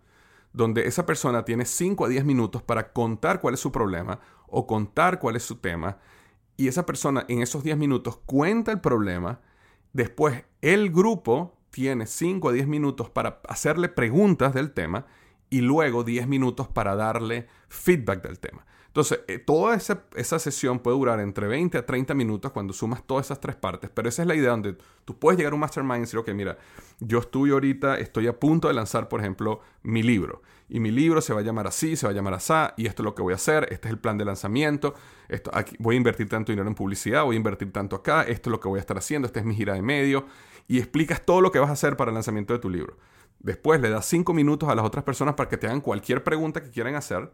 donde 0.54 0.88
esa 0.88 1.06
persona 1.06 1.46
tiene 1.46 1.66
5 1.66 2.06
a 2.06 2.08
10 2.10 2.26
minutos 2.26 2.62
para 2.62 2.92
contar 2.92 3.42
cuál 3.42 3.54
es 3.54 3.60
su 3.60 3.72
problema 3.72 4.20
o 4.48 4.68
contar 4.68 5.20
cuál 5.20 5.36
es 5.36 5.44
su 5.44 5.56
tema, 5.56 5.98
y 6.58 6.68
esa 6.68 6.86
persona 6.86 7.26
en 7.28 7.42
esos 7.42 7.64
10 7.64 7.78
minutos 7.78 8.18
cuenta 8.26 8.72
el 8.72 8.82
problema, 8.82 9.40
después 9.94 10.44
el 10.62 10.92
grupo 10.92 11.58
tiene 11.72 12.06
5 12.06 12.50
a 12.50 12.52
10 12.52 12.68
minutos 12.68 13.10
para 13.10 13.42
hacerle 13.48 13.90
preguntas 13.90 14.54
del 14.54 14.72
tema 14.72 15.06
y 15.50 15.62
luego 15.62 16.04
10 16.04 16.28
minutos 16.28 16.68
para 16.68 16.96
darle 16.96 17.48
feedback 17.70 18.22
del 18.22 18.40
tema. 18.40 18.66
Entonces, 18.92 19.22
eh, 19.30 19.40
toda 19.40 19.74
esa, 19.76 20.40
sesión 20.40 20.80
puede 20.80 20.98
durar 20.98 21.22
entre 21.22 21.48
20 21.48 21.78
a 21.78 21.86
30 21.86 22.14
minutos 22.14 22.52
cuando 22.52 22.74
sumas 22.74 23.02
todas 23.08 23.28
esas 23.28 23.40
tres 23.40 23.56
partes, 23.56 23.90
pero 23.94 24.10
esa 24.10 24.22
es 24.24 24.28
la 24.28 24.36
idea 24.36 24.50
donde 24.50 24.76
tú 25.06 25.18
puedes 25.18 25.38
llegar 25.38 25.54
a 25.54 25.56
un 25.56 25.62
mastermind 25.62 26.00
y 26.00 26.02
decir, 26.02 26.20
ok, 26.20 26.28
mira, 26.32 26.58
yo 27.00 27.20
estoy 27.20 27.52
ahorita, 27.52 27.98
estoy 28.00 28.28
a 28.28 28.38
punto 28.38 28.68
de 28.68 28.74
lanzar, 28.74 29.08
por 29.08 29.22
ejemplo, 29.22 29.62
mi 29.84 30.04
libro. 30.04 30.42
Y 30.68 30.82
mi 30.82 30.92
libro 30.92 31.22
se 31.22 31.34
va 31.34 31.40
a 31.40 31.44
llamar 31.44 31.68
así, 31.68 31.96
se 31.96 32.06
va 32.06 32.12
a 32.12 32.14
llamar 32.14 32.34
así, 32.34 32.54
y 32.76 32.86
esto 32.86 33.02
es 33.02 33.06
lo 33.06 33.16
que 33.16 33.22
voy 33.22 33.32
a 33.32 33.38
hacer, 33.38 33.64
este 33.72 33.88
es 33.88 33.94
el 33.94 33.98
plan 33.98 34.18
de 34.18 34.26
lanzamiento, 34.26 34.94
esto, 35.30 35.52
aquí, 35.54 35.78
voy 35.80 35.96
a 35.96 35.98
invertir 35.98 36.28
tanto 36.28 36.52
dinero 36.52 36.68
en 36.68 36.76
publicidad, 36.76 37.24
voy 37.24 37.38
a 37.38 37.38
invertir 37.38 37.72
tanto 37.72 37.96
acá, 37.96 38.24
esto 38.24 38.50
es 38.50 38.52
lo 38.52 38.60
que 38.60 38.68
voy 38.68 38.80
a 38.80 38.82
estar 38.82 38.98
haciendo, 38.98 39.26
esta 39.26 39.40
es 39.40 39.46
mi 39.46 39.56
gira 39.56 39.74
de 39.74 39.82
medio, 39.82 40.26
y 40.68 40.80
explicas 40.80 41.26
todo 41.26 41.40
lo 41.40 41.54
que 41.54 41.60
vas 41.60 41.70
a 41.70 41.74
hacer 41.74 41.96
para 41.96 42.12
el 42.12 42.16
lanzamiento 42.16 42.52
de 42.52 42.60
tu 42.60 42.70
libro. 42.70 42.98
Después 43.40 43.80
le 43.80 43.90
das 43.90 44.06
cinco 44.06 44.34
minutos 44.34 44.68
a 44.68 44.76
las 44.76 44.84
otras 44.84 45.06
personas 45.06 45.36
para 45.36 45.48
que 45.48 45.56
te 45.56 45.68
hagan 45.68 45.80
cualquier 45.80 46.26
pregunta 46.26 46.62
que 46.62 46.70
quieran 46.70 46.96
hacer. 46.96 47.32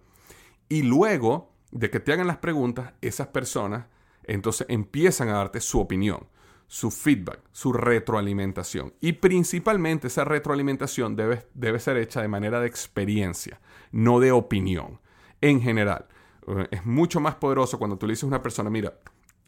Y 0.69 0.83
luego 0.83 1.53
de 1.71 1.89
que 1.89 1.99
te 1.99 2.13
hagan 2.13 2.27
las 2.27 2.37
preguntas, 2.37 2.93
esas 3.01 3.27
personas 3.27 3.85
entonces 4.23 4.67
empiezan 4.69 5.29
a 5.29 5.33
darte 5.33 5.61
su 5.61 5.79
opinión, 5.79 6.27
su 6.67 6.91
feedback, 6.91 7.39
su 7.51 7.71
retroalimentación. 7.71 8.93
Y 8.99 9.13
principalmente 9.13 10.07
esa 10.07 10.25
retroalimentación 10.25 11.15
debe, 11.15 11.47
debe 11.53 11.79
ser 11.79 11.97
hecha 11.97 12.21
de 12.21 12.27
manera 12.27 12.59
de 12.59 12.67
experiencia, 12.67 13.61
no 13.91 14.19
de 14.19 14.33
opinión. 14.33 14.99
En 15.39 15.61
general, 15.61 16.07
eh, 16.47 16.67
es 16.71 16.85
mucho 16.85 17.19
más 17.19 17.35
poderoso 17.35 17.79
cuando 17.79 17.97
tú 17.97 18.05
le 18.05 18.11
dices 18.11 18.25
a 18.25 18.27
una 18.27 18.41
persona, 18.41 18.69
mira, 18.69 18.99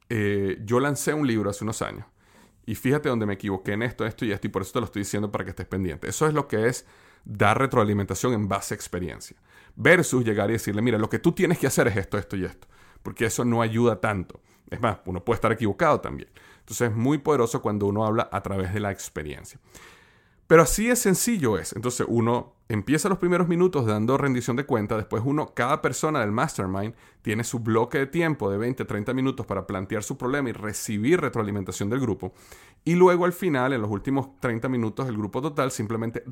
eh, 0.07 0.57
yo 0.63 0.79
lancé 0.79 1.13
un 1.13 1.27
libro 1.27 1.49
hace 1.49 1.63
unos 1.63 1.81
años 1.81 2.05
y 2.65 2.75
fíjate 2.75 3.09
donde 3.09 3.25
me 3.25 3.33
equivoqué 3.33 3.73
en 3.73 3.83
esto, 3.83 4.05
esto 4.05 4.25
y 4.25 4.31
esto, 4.31 4.47
y 4.47 4.49
por 4.49 4.61
eso 4.61 4.73
te 4.73 4.79
lo 4.79 4.85
estoy 4.85 5.01
diciendo 5.01 5.31
para 5.31 5.43
que 5.43 5.49
estés 5.49 5.65
pendiente. 5.65 6.07
Eso 6.07 6.27
es 6.27 6.33
lo 6.33 6.47
que 6.47 6.67
es 6.67 6.85
dar 7.25 7.57
retroalimentación 7.57 8.33
en 8.33 8.47
base 8.47 8.73
a 8.73 8.77
experiencia. 8.77 9.37
Versus 9.75 10.25
llegar 10.25 10.49
y 10.49 10.53
decirle, 10.53 10.81
mira, 10.81 10.97
lo 10.97 11.09
que 11.09 11.19
tú 11.19 11.31
tienes 11.31 11.59
que 11.59 11.67
hacer 11.67 11.87
es 11.87 11.97
esto, 11.97 12.17
esto 12.17 12.35
y 12.35 12.45
esto. 12.45 12.67
Porque 13.03 13.25
eso 13.25 13.45
no 13.45 13.61
ayuda 13.61 14.01
tanto. 14.01 14.41
Es 14.69 14.81
más, 14.81 14.99
uno 15.05 15.23
puede 15.23 15.35
estar 15.35 15.51
equivocado 15.51 16.01
también. 16.01 16.29
Entonces 16.59 16.89
es 16.89 16.95
muy 16.95 17.17
poderoso 17.17 17.61
cuando 17.61 17.87
uno 17.87 18.05
habla 18.05 18.29
a 18.31 18.41
través 18.41 18.73
de 18.73 18.79
la 18.79 18.91
experiencia. 18.91 19.59
Pero 20.49 20.63
así 20.63 20.89
es 20.89 20.97
sencillo 20.97 21.59
es. 21.59 21.73
Entonces 21.73 22.07
uno 22.09 22.55
empieza 22.69 23.07
los 23.07 23.19
primeros 23.19 23.47
minutos 23.47 23.85
dando 23.85 24.17
rendición 24.17 24.57
de 24.57 24.65
cuenta, 24.65 24.97
después 24.97 25.21
uno, 25.23 25.53
cada 25.53 25.79
persona 25.79 26.21
del 26.21 26.31
mastermind 26.31 26.95
tiene 27.21 27.43
su 27.43 27.59
bloque 27.59 27.99
de 27.99 28.07
tiempo 28.07 28.49
de 28.49 28.57
20, 28.57 28.83
30 28.83 29.13
minutos 29.13 29.45
para 29.45 29.67
plantear 29.67 30.01
su 30.01 30.17
problema 30.17 30.49
y 30.49 30.53
recibir 30.53 31.21
retroalimentación 31.21 31.91
del 31.91 31.99
grupo. 31.99 32.33
Y 32.83 32.95
luego 32.95 33.25
al 33.25 33.33
final, 33.33 33.73
en 33.73 33.81
los 33.83 33.91
últimos 33.91 34.39
30 34.39 34.69
minutos, 34.69 35.07
el 35.07 35.17
grupo 35.17 35.39
total 35.39 35.69
simplemente 35.69 36.23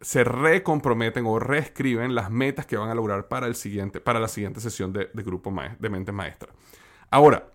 se 0.00 0.24
recomprometen 0.24 1.24
o 1.24 1.38
reescriben 1.38 2.16
las 2.16 2.32
metas 2.32 2.66
que 2.66 2.76
van 2.76 2.90
a 2.90 2.96
lograr 2.96 3.28
para, 3.28 3.46
el 3.46 3.54
siguiente, 3.54 4.00
para 4.00 4.18
la 4.18 4.26
siguiente 4.26 4.58
sesión 4.58 4.92
de, 4.92 5.08
grupo 5.14 5.54
de 5.78 5.88
mente 5.88 6.10
maestra. 6.10 6.52
Ahora, 7.12 7.52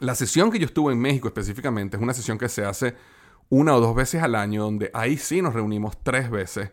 la 0.00 0.16
sesión 0.16 0.50
que 0.50 0.58
yo 0.58 0.66
estuve 0.66 0.92
en 0.92 0.98
México 0.98 1.28
específicamente 1.28 1.96
es 1.96 2.02
una 2.02 2.14
sesión 2.14 2.36
que 2.36 2.48
se 2.48 2.64
hace 2.64 2.96
una 3.52 3.76
o 3.76 3.80
dos 3.80 3.94
veces 3.94 4.22
al 4.22 4.34
año, 4.34 4.62
donde 4.62 4.90
ahí 4.94 5.18
sí 5.18 5.42
nos 5.42 5.52
reunimos 5.52 6.02
tres 6.02 6.30
veces, 6.30 6.72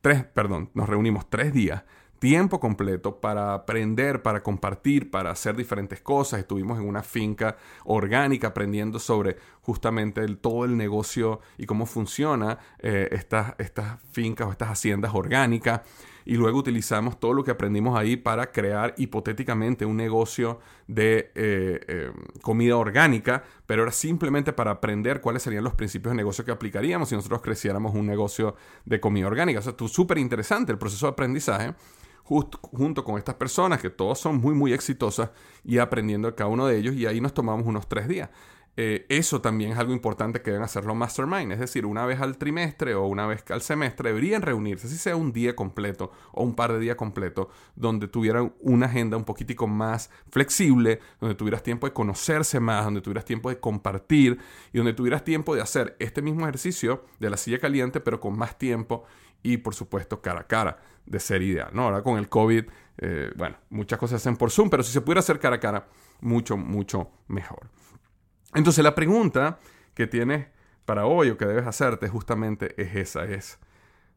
tres, 0.00 0.24
perdón, 0.24 0.70
nos 0.74 0.88
reunimos 0.88 1.28
tres 1.28 1.52
días, 1.52 1.82
tiempo 2.20 2.60
completo 2.60 3.20
para 3.20 3.52
aprender, 3.52 4.22
para 4.22 4.40
compartir, 4.40 5.10
para 5.10 5.32
hacer 5.32 5.56
diferentes 5.56 6.00
cosas. 6.00 6.38
Estuvimos 6.38 6.78
en 6.78 6.86
una 6.86 7.02
finca 7.02 7.56
orgánica 7.84 8.46
aprendiendo 8.46 9.00
sobre 9.00 9.38
justamente 9.62 10.20
el, 10.20 10.38
todo 10.38 10.64
el 10.64 10.76
negocio 10.76 11.40
y 11.58 11.66
cómo 11.66 11.84
funciona 11.84 12.60
eh, 12.78 13.08
estas, 13.10 13.54
estas 13.58 14.00
fincas 14.12 14.46
o 14.46 14.52
estas 14.52 14.68
haciendas 14.68 15.12
orgánicas 15.12 15.80
y 16.30 16.36
luego 16.36 16.60
utilizamos 16.60 17.18
todo 17.18 17.32
lo 17.34 17.42
que 17.42 17.50
aprendimos 17.50 17.98
ahí 17.98 18.16
para 18.16 18.52
crear 18.52 18.94
hipotéticamente 18.98 19.84
un 19.84 19.96
negocio 19.96 20.60
de 20.86 21.32
eh, 21.34 21.80
eh, 21.88 22.12
comida 22.40 22.76
orgánica, 22.76 23.42
pero 23.66 23.82
era 23.82 23.90
simplemente 23.90 24.52
para 24.52 24.70
aprender 24.70 25.20
cuáles 25.20 25.42
serían 25.42 25.64
los 25.64 25.74
principios 25.74 26.12
de 26.12 26.16
negocio 26.16 26.44
que 26.44 26.52
aplicaríamos 26.52 27.08
si 27.08 27.16
nosotros 27.16 27.42
creciéramos 27.42 27.96
un 27.96 28.06
negocio 28.06 28.54
de 28.84 29.00
comida 29.00 29.26
orgánica. 29.26 29.58
O 29.58 29.62
sea, 29.62 29.74
súper 29.88 30.18
interesante 30.18 30.70
el 30.70 30.78
proceso 30.78 31.06
de 31.06 31.10
aprendizaje. 31.10 31.74
junto 32.22 33.02
con 33.02 33.18
estas 33.18 33.34
personas 33.34 33.80
que 33.80 33.90
todos 33.90 34.20
son 34.20 34.40
muy 34.40 34.54
muy 34.54 34.72
exitosas 34.72 35.30
y 35.64 35.78
aprendiendo 35.78 36.32
cada 36.36 36.48
uno 36.48 36.64
de 36.68 36.78
ellos 36.78 36.94
y 36.94 37.06
ahí 37.06 37.20
nos 37.20 37.34
tomamos 37.34 37.66
unos 37.66 37.88
tres 37.88 38.06
días. 38.06 38.30
Eh, 38.82 39.04
eso 39.10 39.42
también 39.42 39.72
es 39.72 39.78
algo 39.78 39.92
importante 39.92 40.40
que 40.40 40.52
deben 40.52 40.64
hacer 40.64 40.86
los 40.86 40.96
mastermind. 40.96 41.52
Es 41.52 41.58
decir, 41.58 41.84
una 41.84 42.06
vez 42.06 42.18
al 42.18 42.38
trimestre 42.38 42.94
o 42.94 43.04
una 43.04 43.26
vez 43.26 43.44
al 43.50 43.60
semestre 43.60 44.08
deberían 44.08 44.40
reunirse, 44.40 44.88
si 44.88 44.96
sea 44.96 45.16
un 45.16 45.34
día 45.34 45.54
completo 45.54 46.10
o 46.32 46.44
un 46.44 46.54
par 46.54 46.72
de 46.72 46.78
días 46.78 46.96
completos, 46.96 47.48
donde 47.76 48.08
tuvieran 48.08 48.54
una 48.60 48.86
agenda 48.86 49.18
un 49.18 49.24
poquitico 49.24 49.66
más 49.66 50.08
flexible, 50.30 50.98
donde 51.20 51.34
tuvieras 51.34 51.62
tiempo 51.62 51.86
de 51.86 51.92
conocerse 51.92 52.58
más, 52.58 52.86
donde 52.86 53.02
tuvieras 53.02 53.26
tiempo 53.26 53.50
de 53.50 53.60
compartir 53.60 54.38
y 54.72 54.78
donde 54.78 54.94
tuvieras 54.94 55.24
tiempo 55.24 55.54
de 55.54 55.60
hacer 55.60 55.94
este 55.98 56.22
mismo 56.22 56.46
ejercicio 56.46 57.04
de 57.18 57.28
la 57.28 57.36
silla 57.36 57.58
caliente, 57.58 58.00
pero 58.00 58.18
con 58.18 58.38
más 58.38 58.56
tiempo 58.56 59.04
y 59.42 59.58
por 59.58 59.74
supuesto 59.74 60.22
cara 60.22 60.40
a 60.40 60.46
cara, 60.46 60.78
de 61.04 61.20
ser 61.20 61.42
ideal. 61.42 61.68
¿no? 61.74 61.82
Ahora 61.82 62.02
con 62.02 62.16
el 62.16 62.30
COVID, 62.30 62.64
eh, 62.96 63.30
bueno, 63.36 63.58
muchas 63.68 63.98
cosas 63.98 64.22
se 64.22 64.28
hacen 64.28 64.38
por 64.38 64.50
Zoom, 64.50 64.70
pero 64.70 64.82
si 64.82 64.90
se 64.90 65.02
pudiera 65.02 65.20
hacer 65.20 65.38
cara 65.38 65.56
a 65.56 65.60
cara, 65.60 65.86
mucho, 66.22 66.56
mucho 66.56 67.10
mejor. 67.28 67.68
Entonces 68.54 68.82
la 68.82 68.94
pregunta 68.94 69.58
que 69.94 70.06
tienes 70.06 70.46
para 70.84 71.06
hoy 71.06 71.30
o 71.30 71.36
que 71.36 71.46
debes 71.46 71.66
hacerte 71.66 72.08
justamente 72.08 72.74
es 72.80 72.96
esa, 72.96 73.24
es 73.24 73.58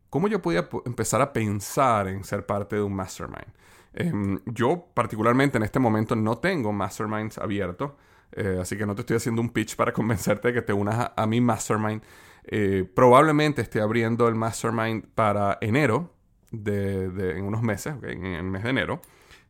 ¿cómo 0.10 0.28
yo 0.28 0.42
podía 0.42 0.70
empezar 0.86 1.22
a 1.22 1.34
pensar 1.34 2.08
en 2.08 2.24
ser 2.24 2.46
parte 2.46 2.76
de 2.76 2.82
un 2.82 2.96
mastermind? 2.96 3.54
Em, 3.94 4.40
yo 4.46 4.88
particularmente 4.94 5.58
en 5.58 5.64
este 5.64 5.80
momento 5.80 6.16
no 6.16 6.38
tengo 6.40 6.74
masterminds 6.74 7.38
abiertos, 7.38 7.92
eh, 8.32 8.58
así 8.60 8.76
que 8.76 8.86
no 8.86 8.96
te 8.96 9.02
estoy 9.02 9.18
haciendo 9.18 9.42
un 9.42 9.50
pitch 9.50 9.76
para 9.76 9.94
convencerte 9.94 10.48
de 10.48 10.54
que 10.56 10.62
te 10.62 10.74
unas 10.74 11.12
a, 11.16 11.28
mi 11.28 11.42
mastermind. 11.42 12.02
Eh, 12.46 12.90
probablemente 12.94 13.62
esté 13.62 13.82
abriendo 13.82 14.28
el 14.28 14.36
mastermind 14.36 15.06
para 15.14 15.58
enero, 15.62 16.12
de, 16.52 17.38
en 17.38 17.46
unos 17.46 17.62
meses, 17.62 17.96
en 18.04 18.26
el 18.26 18.44
mes 18.44 18.64
de 18.64 18.70
enero. 18.70 19.02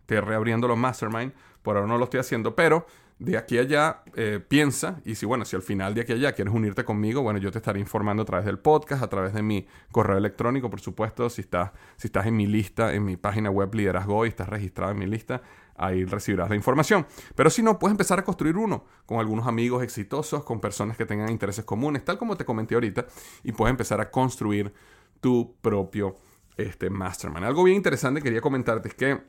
Estoy 0.01 0.19
reabriendo 0.19 0.67
los 0.67 0.77
mastermind, 0.77 1.33
por 1.61 1.77
ahora 1.77 1.87
no 1.87 1.97
lo 1.97 2.05
estoy 2.05 2.19
haciendo, 2.19 2.55
pero 2.55 2.85
de 3.23 3.37
aquí 3.37 3.57
a 3.57 3.61
allá, 3.61 4.03
eh, 4.15 4.41
piensa, 4.45 4.99
y 5.05 5.15
si 5.15 5.25
bueno, 5.25 5.45
si 5.45 5.55
al 5.55 5.61
final 5.61 5.93
de 5.93 6.01
aquí 6.01 6.11
a 6.11 6.15
allá 6.15 6.33
quieres 6.33 6.53
unirte 6.53 6.83
conmigo, 6.83 7.21
bueno, 7.21 7.39
yo 7.39 7.51
te 7.51 7.59
estaré 7.59 7.79
informando 7.79 8.23
a 8.23 8.25
través 8.25 8.45
del 8.45 8.59
podcast, 8.59 9.01
a 9.01 9.07
través 9.07 9.33
de 9.33 9.41
mi 9.41 9.65
correo 9.93 10.17
electrónico, 10.17 10.69
por 10.69 10.81
supuesto, 10.81 11.29
si 11.29 11.39
estás, 11.41 11.71
si 11.95 12.07
estás 12.07 12.25
en 12.25 12.35
mi 12.35 12.47
lista, 12.47 12.93
en 12.93 13.05
mi 13.05 13.15
página 13.15 13.49
web 13.49 13.73
Liderazgo 13.73 14.25
y 14.25 14.29
estás 14.29 14.49
registrado 14.49 14.91
en 14.91 14.99
mi 14.99 15.05
lista, 15.05 15.41
ahí 15.75 16.03
recibirás 16.03 16.49
la 16.49 16.57
información. 16.57 17.07
Pero 17.33 17.49
si 17.49 17.63
no, 17.63 17.79
puedes 17.79 17.93
empezar 17.93 18.19
a 18.19 18.25
construir 18.25 18.57
uno 18.57 18.83
con 19.05 19.19
algunos 19.19 19.47
amigos 19.47 19.83
exitosos, 19.83 20.43
con 20.43 20.59
personas 20.59 20.97
que 20.97 21.05
tengan 21.05 21.31
intereses 21.31 21.63
comunes, 21.63 22.03
tal 22.03 22.17
como 22.17 22.35
te 22.35 22.43
comenté 22.43 22.75
ahorita, 22.75 23.05
y 23.43 23.53
puedes 23.53 23.71
empezar 23.71 24.01
a 24.01 24.11
construir 24.11 24.73
tu 25.21 25.55
propio 25.61 26.17
este, 26.57 26.89
mastermind. 26.89 27.45
Algo 27.45 27.63
bien 27.63 27.77
interesante 27.77 28.19
que 28.19 28.25
quería 28.25 28.41
comentarte 28.41 28.89
es 28.89 28.95
que 28.95 29.21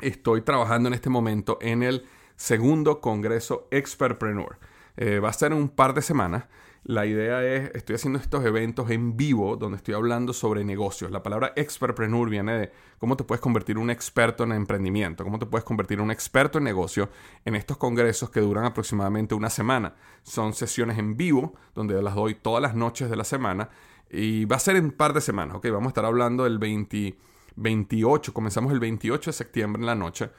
estoy 0.00 0.40
trabajando 0.40 0.88
en 0.88 0.94
este 0.94 1.10
momento 1.10 1.58
en 1.60 1.82
el 1.82 2.06
segundo 2.36 3.00
Congreso 3.00 3.68
Expertpreneur. 3.70 4.58
Eh, 4.96 5.20
va 5.20 5.30
a 5.30 5.32
ser 5.32 5.52
en 5.52 5.58
un 5.58 5.68
par 5.68 5.94
de 5.94 6.02
semanas. 6.02 6.44
La 6.84 7.06
idea 7.06 7.44
es, 7.44 7.70
estoy 7.74 7.94
haciendo 7.94 8.18
estos 8.18 8.44
eventos 8.44 8.90
en 8.90 9.16
vivo 9.16 9.56
donde 9.56 9.76
estoy 9.76 9.94
hablando 9.94 10.32
sobre 10.32 10.64
negocios. 10.64 11.12
La 11.12 11.22
palabra 11.22 11.52
expertpreneur 11.54 12.28
viene 12.28 12.58
de 12.58 12.72
cómo 12.98 13.16
te 13.16 13.22
puedes 13.22 13.40
convertir 13.40 13.78
un 13.78 13.88
experto 13.88 14.42
en 14.42 14.50
emprendimiento, 14.50 15.22
cómo 15.22 15.38
te 15.38 15.46
puedes 15.46 15.64
convertir 15.64 16.00
un 16.00 16.10
experto 16.10 16.58
en 16.58 16.64
negocio 16.64 17.08
en 17.44 17.54
estos 17.54 17.76
congresos 17.76 18.30
que 18.30 18.40
duran 18.40 18.64
aproximadamente 18.64 19.36
una 19.36 19.48
semana. 19.48 19.94
Son 20.24 20.54
sesiones 20.54 20.98
en 20.98 21.16
vivo 21.16 21.54
donde 21.72 22.02
las 22.02 22.16
doy 22.16 22.34
todas 22.34 22.60
las 22.60 22.74
noches 22.74 23.08
de 23.08 23.16
la 23.16 23.24
semana 23.24 23.70
y 24.10 24.44
va 24.46 24.56
a 24.56 24.58
ser 24.58 24.74
en 24.74 24.86
un 24.86 24.90
par 24.90 25.12
de 25.12 25.20
semanas, 25.20 25.56
¿ok? 25.56 25.68
Vamos 25.70 25.86
a 25.86 25.90
estar 25.90 26.04
hablando 26.04 26.42
del 26.42 26.58
28, 26.58 28.34
comenzamos 28.34 28.72
el 28.72 28.80
28 28.80 29.30
de 29.30 29.34
septiembre 29.34 29.80
en 29.80 29.86
la 29.86 29.94
noche 29.94 30.30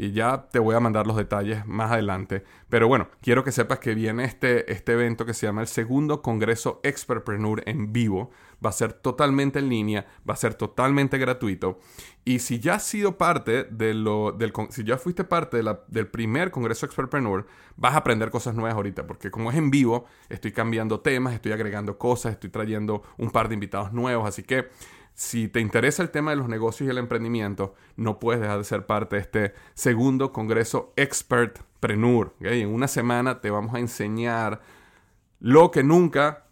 y 0.00 0.12
ya 0.12 0.46
te 0.50 0.58
voy 0.58 0.74
a 0.74 0.80
mandar 0.80 1.06
los 1.06 1.14
detalles 1.14 1.66
más 1.66 1.92
adelante. 1.92 2.42
Pero 2.70 2.88
bueno, 2.88 3.08
quiero 3.20 3.44
que 3.44 3.52
sepas 3.52 3.80
que 3.80 3.94
viene 3.94 4.24
este, 4.24 4.72
este 4.72 4.94
evento 4.94 5.26
que 5.26 5.34
se 5.34 5.44
llama 5.44 5.60
el 5.60 5.66
segundo 5.66 6.22
Congreso 6.22 6.80
Expertpreneur 6.82 7.62
en 7.66 7.92
vivo. 7.92 8.30
Va 8.64 8.70
a 8.70 8.72
ser 8.72 8.94
totalmente 8.94 9.58
en 9.58 9.68
línea, 9.68 10.06
va 10.28 10.32
a 10.32 10.38
ser 10.38 10.54
totalmente 10.54 11.18
gratuito. 11.18 11.80
Y 12.24 12.38
si 12.38 12.60
ya 12.60 12.76
has 12.76 12.84
sido 12.84 13.18
parte 13.18 13.64
de 13.64 13.92
lo, 13.92 14.32
del, 14.32 14.54
si 14.70 14.84
ya 14.84 14.96
fuiste 14.96 15.24
parte 15.24 15.62
del 15.88 16.06
primer 16.06 16.50
Congreso 16.50 16.86
Expertpreneur, 16.86 17.46
vas 17.76 17.92
a 17.92 17.98
aprender 17.98 18.30
cosas 18.30 18.54
nuevas 18.54 18.76
ahorita, 18.76 19.06
porque 19.06 19.30
como 19.30 19.50
es 19.50 19.58
en 19.58 19.70
vivo, 19.70 20.06
estoy 20.30 20.52
cambiando 20.52 21.00
temas, 21.00 21.34
estoy 21.34 21.52
agregando 21.52 21.98
cosas, 21.98 22.32
estoy 22.32 22.48
trayendo 22.48 23.02
un 23.18 23.30
par 23.30 23.48
de 23.48 23.54
invitados 23.54 23.92
nuevos, 23.92 24.26
así 24.26 24.44
que 24.44 24.68
si 25.14 25.48
te 25.48 25.60
interesa 25.60 26.02
el 26.02 26.10
tema 26.10 26.30
de 26.30 26.36
los 26.36 26.48
negocios 26.48 26.86
y 26.86 26.90
el 26.90 26.98
emprendimiento, 26.98 27.74
no 27.96 28.18
puedes 28.18 28.40
dejar 28.40 28.58
de 28.58 28.64
ser 28.64 28.86
parte 28.86 29.16
de 29.16 29.22
este 29.22 29.54
segundo 29.74 30.32
Congreso 30.32 30.92
Expertpreneur. 30.96 32.34
En 32.40 32.68
una 32.68 32.88
semana 32.88 33.40
te 33.40 33.50
vamos 33.50 33.74
a 33.74 33.80
enseñar 33.80 34.60
lo 35.40 35.70
que 35.70 35.82
nunca 35.82 36.46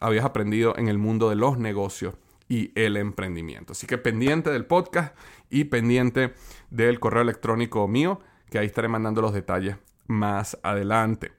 habías 0.00 0.24
aprendido 0.24 0.76
en 0.76 0.88
el 0.88 0.98
mundo 0.98 1.30
de 1.30 1.36
los 1.36 1.58
negocios 1.58 2.14
y 2.48 2.72
el 2.74 2.96
emprendimiento. 2.96 3.72
Así 3.72 3.86
que 3.86 3.98
pendiente 3.98 4.50
del 4.50 4.64
podcast 4.64 5.16
y 5.50 5.64
pendiente 5.64 6.34
del 6.70 7.00
correo 7.00 7.22
electrónico 7.22 7.86
mío, 7.88 8.20
que 8.50 8.58
ahí 8.58 8.66
estaré 8.66 8.88
mandando 8.88 9.22
los 9.22 9.32
detalles 9.32 9.76
más 10.06 10.58
adelante. 10.62 11.32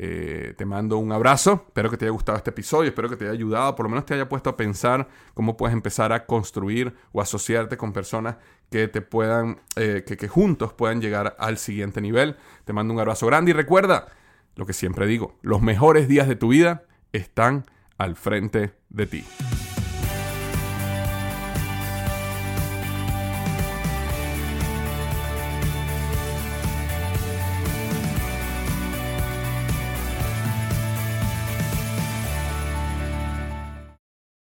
Eh, 0.00 0.54
te 0.56 0.64
mando 0.64 0.96
un 0.98 1.10
abrazo, 1.10 1.64
espero 1.66 1.90
que 1.90 1.96
te 1.96 2.04
haya 2.04 2.12
gustado 2.12 2.38
este 2.38 2.50
episodio, 2.50 2.90
espero 2.90 3.08
que 3.08 3.16
te 3.16 3.24
haya 3.24 3.32
ayudado, 3.32 3.74
por 3.74 3.84
lo 3.84 3.90
menos 3.90 4.06
te 4.06 4.14
haya 4.14 4.28
puesto 4.28 4.48
a 4.48 4.56
pensar 4.56 5.08
cómo 5.34 5.56
puedes 5.56 5.74
empezar 5.74 6.12
a 6.12 6.24
construir 6.24 6.94
o 7.10 7.20
asociarte 7.20 7.76
con 7.76 7.92
personas 7.92 8.36
que 8.70 8.86
te 8.86 9.00
puedan, 9.00 9.60
eh, 9.74 10.04
que, 10.06 10.16
que 10.16 10.28
juntos 10.28 10.72
puedan 10.72 11.00
llegar 11.00 11.34
al 11.40 11.58
siguiente 11.58 12.00
nivel. 12.00 12.36
Te 12.64 12.72
mando 12.72 12.94
un 12.94 13.00
abrazo 13.00 13.26
grande 13.26 13.50
y 13.50 13.54
recuerda 13.54 14.06
lo 14.54 14.66
que 14.66 14.72
siempre 14.72 15.06
digo, 15.06 15.36
los 15.42 15.62
mejores 15.62 16.08
días 16.08 16.28
de 16.28 16.36
tu 16.36 16.48
vida 16.48 16.84
están 17.12 17.64
al 17.96 18.14
frente 18.14 18.74
de 18.90 19.06
ti. 19.06 19.24